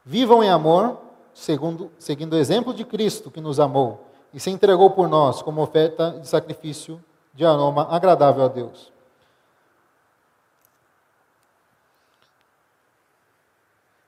[0.04, 1.00] Vivam em amor,
[1.34, 5.62] segundo, seguindo o exemplo de Cristo que nos amou e se entregou por nós como
[5.62, 7.02] oferta de sacrifício
[7.34, 8.92] de aroma agradável a Deus.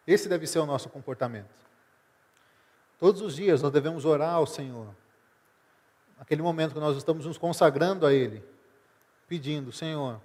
[0.05, 1.55] Esse deve ser o nosso comportamento.
[2.99, 4.87] Todos os dias nós devemos orar ao Senhor.
[6.19, 8.43] Aquele momento que nós estamos nos consagrando a Ele,
[9.27, 10.19] pedindo: Senhor,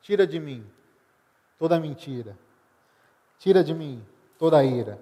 [0.00, 0.64] tira de mim
[1.58, 2.38] toda mentira,
[3.38, 4.06] tira de mim
[4.38, 4.98] toda ira,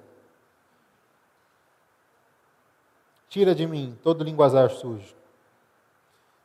[3.28, 5.14] tira de mim todo linguajar sujo.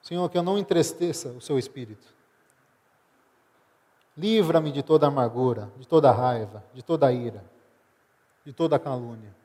[0.02, 2.14] Senhor, que eu não entristeça o seu espírito.
[4.16, 7.44] Livra-me de toda amargura, de toda raiva, de toda ira,
[8.46, 9.36] de toda calúnia.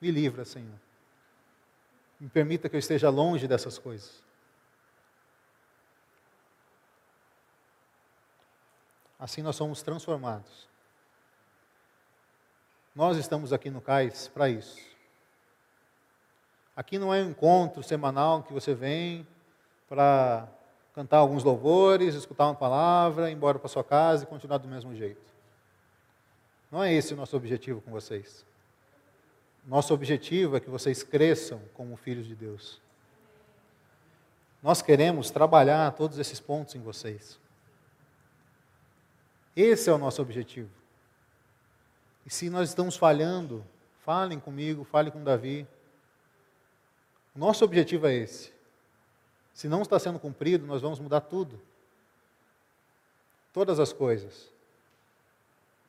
[0.00, 0.91] Me livra, Senhor.
[2.22, 4.22] Me permita que eu esteja longe dessas coisas.
[9.18, 10.68] Assim nós somos transformados.
[12.94, 14.78] Nós estamos aqui no Cais para isso.
[16.76, 19.26] Aqui não é um encontro semanal que você vem
[19.88, 20.46] para
[20.94, 24.94] cantar alguns louvores, escutar uma palavra, ir embora para sua casa e continuar do mesmo
[24.94, 25.32] jeito.
[26.70, 28.46] Não é esse o nosso objetivo com vocês.
[29.64, 32.80] Nosso objetivo é que vocês cresçam como filhos de Deus.
[34.62, 37.38] Nós queremos trabalhar todos esses pontos em vocês.
[39.56, 40.70] Esse é o nosso objetivo.
[42.24, 43.64] E se nós estamos falhando,
[44.04, 45.66] falem comigo, falem com Davi.
[47.34, 48.52] Nosso objetivo é esse.
[49.52, 51.60] Se não está sendo cumprido, nós vamos mudar tudo.
[53.52, 54.48] Todas as coisas.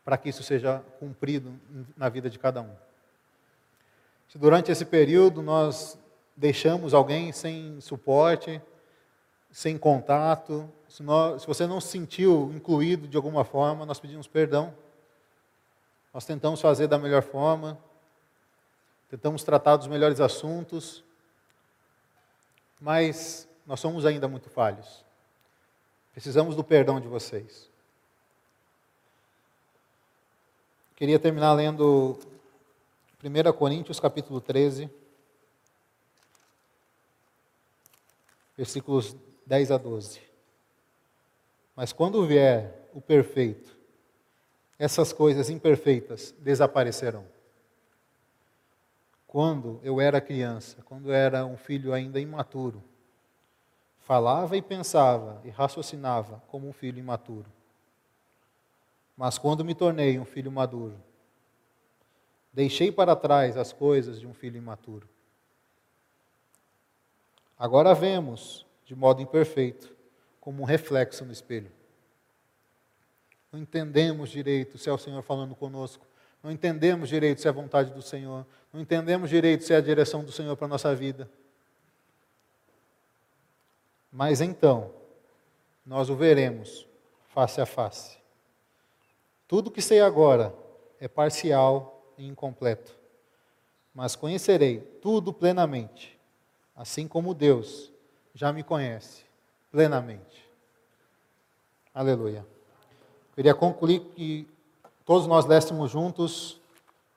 [0.04, 1.58] Para que isso seja cumprido
[1.96, 2.76] na vida de cada um.
[4.34, 5.96] Se durante esse período nós
[6.36, 8.60] deixamos alguém sem suporte,
[9.52, 14.26] sem contato, se, nós, se você não se sentiu incluído de alguma forma, nós pedimos
[14.26, 14.74] perdão.
[16.12, 17.78] Nós tentamos fazer da melhor forma,
[19.08, 21.04] tentamos tratar dos melhores assuntos,
[22.82, 25.06] mas nós somos ainda muito falhos.
[26.12, 27.70] Precisamos do perdão de vocês.
[30.96, 32.18] Queria terminar lendo
[33.24, 34.90] 1 Coríntios capítulo 13,
[38.58, 39.16] versículos
[39.46, 40.22] 10 a 12.
[41.74, 43.78] Mas quando vier o perfeito,
[44.78, 47.26] essas coisas imperfeitas desaparecerão.
[49.26, 52.84] Quando eu era criança, quando era um filho ainda imaturo,
[54.00, 57.50] falava e pensava e raciocinava como um filho imaturo.
[59.16, 61.02] Mas quando me tornei um filho maduro,
[62.54, 65.10] deixei para trás as coisas de um filho imaturo.
[67.58, 69.94] Agora vemos, de modo imperfeito,
[70.40, 71.72] como um reflexo no espelho.
[73.52, 76.06] Não entendemos direito se é o Senhor falando conosco.
[76.42, 78.46] Não entendemos direito se é a vontade do Senhor.
[78.72, 81.30] Não entendemos direito se é a direção do Senhor para a nossa vida.
[84.12, 84.92] Mas então,
[85.86, 86.88] nós o veremos
[87.30, 88.18] face a face.
[89.48, 90.54] Tudo que sei agora
[91.00, 92.96] é parcial e incompleto.
[93.94, 96.20] Mas conhecerei tudo plenamente,
[96.76, 97.92] assim como Deus
[98.34, 99.24] já me conhece
[99.72, 100.44] plenamente.
[101.94, 102.46] Aleluia.
[103.36, 104.48] Queria concluir que
[105.06, 106.60] todos nós léstimos juntos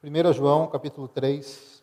[0.03, 1.83] 1 João, capítulo 3,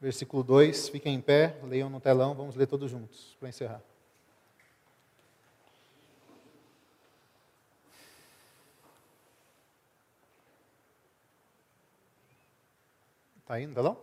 [0.00, 0.88] versículo 2.
[0.88, 3.80] Fiquem em pé, leiam no telão, vamos ler todos juntos para encerrar.
[13.60, 13.96] No telão?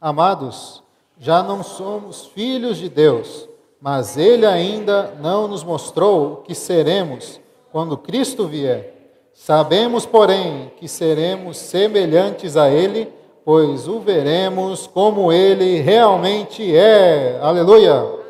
[0.00, 0.80] Amados,
[1.18, 3.48] já não somos filhos de Deus,
[3.80, 7.40] mas Ele ainda não nos mostrou o que seremos
[7.72, 9.28] quando Cristo vier.
[9.32, 13.12] Sabemos, porém, que seremos semelhantes a Ele,
[13.44, 17.40] pois o veremos como Ele realmente é.
[17.40, 18.22] Aleluia!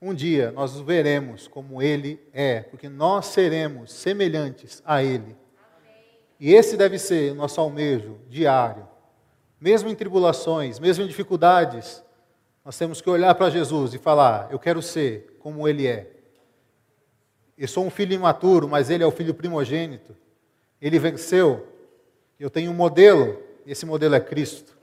[0.00, 5.39] Um dia nós o veremos como Ele é, porque nós seremos semelhantes a Ele.
[6.40, 8.88] E esse deve ser o nosso almejo diário.
[9.60, 12.02] Mesmo em tribulações, mesmo em dificuldades,
[12.64, 16.10] nós temos que olhar para Jesus e falar: Eu quero ser como Ele é.
[17.58, 20.16] Eu sou um filho imaturo, mas ele é o filho primogênito.
[20.80, 21.68] Ele venceu.
[22.38, 24.74] Eu tenho um modelo, e esse modelo é Cristo.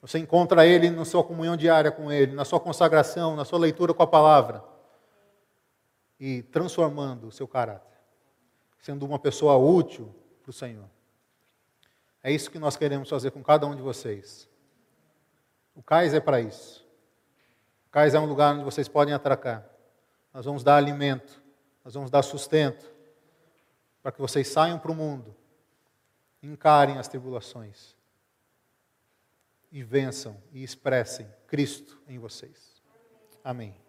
[0.00, 3.92] Você encontra ele na sua comunhão diária com ele, na sua consagração, na sua leitura
[3.92, 4.62] com a palavra.
[6.20, 7.98] E transformando o seu caráter,
[8.80, 10.14] sendo uma pessoa útil
[10.46, 10.88] para o Senhor.
[12.22, 14.48] É isso que nós queremos fazer com cada um de vocês.
[15.74, 16.86] O cais é para isso.
[17.88, 19.68] O cais é um lugar onde vocês podem atracar.
[20.32, 21.44] Nós vamos dar alimento
[21.86, 22.92] nós vamos dar sustento
[24.02, 25.36] para que vocês saiam para o mundo,
[26.42, 27.94] encarem as tribulações
[29.70, 32.82] e vençam e expressem Cristo em vocês.
[33.44, 33.85] Amém.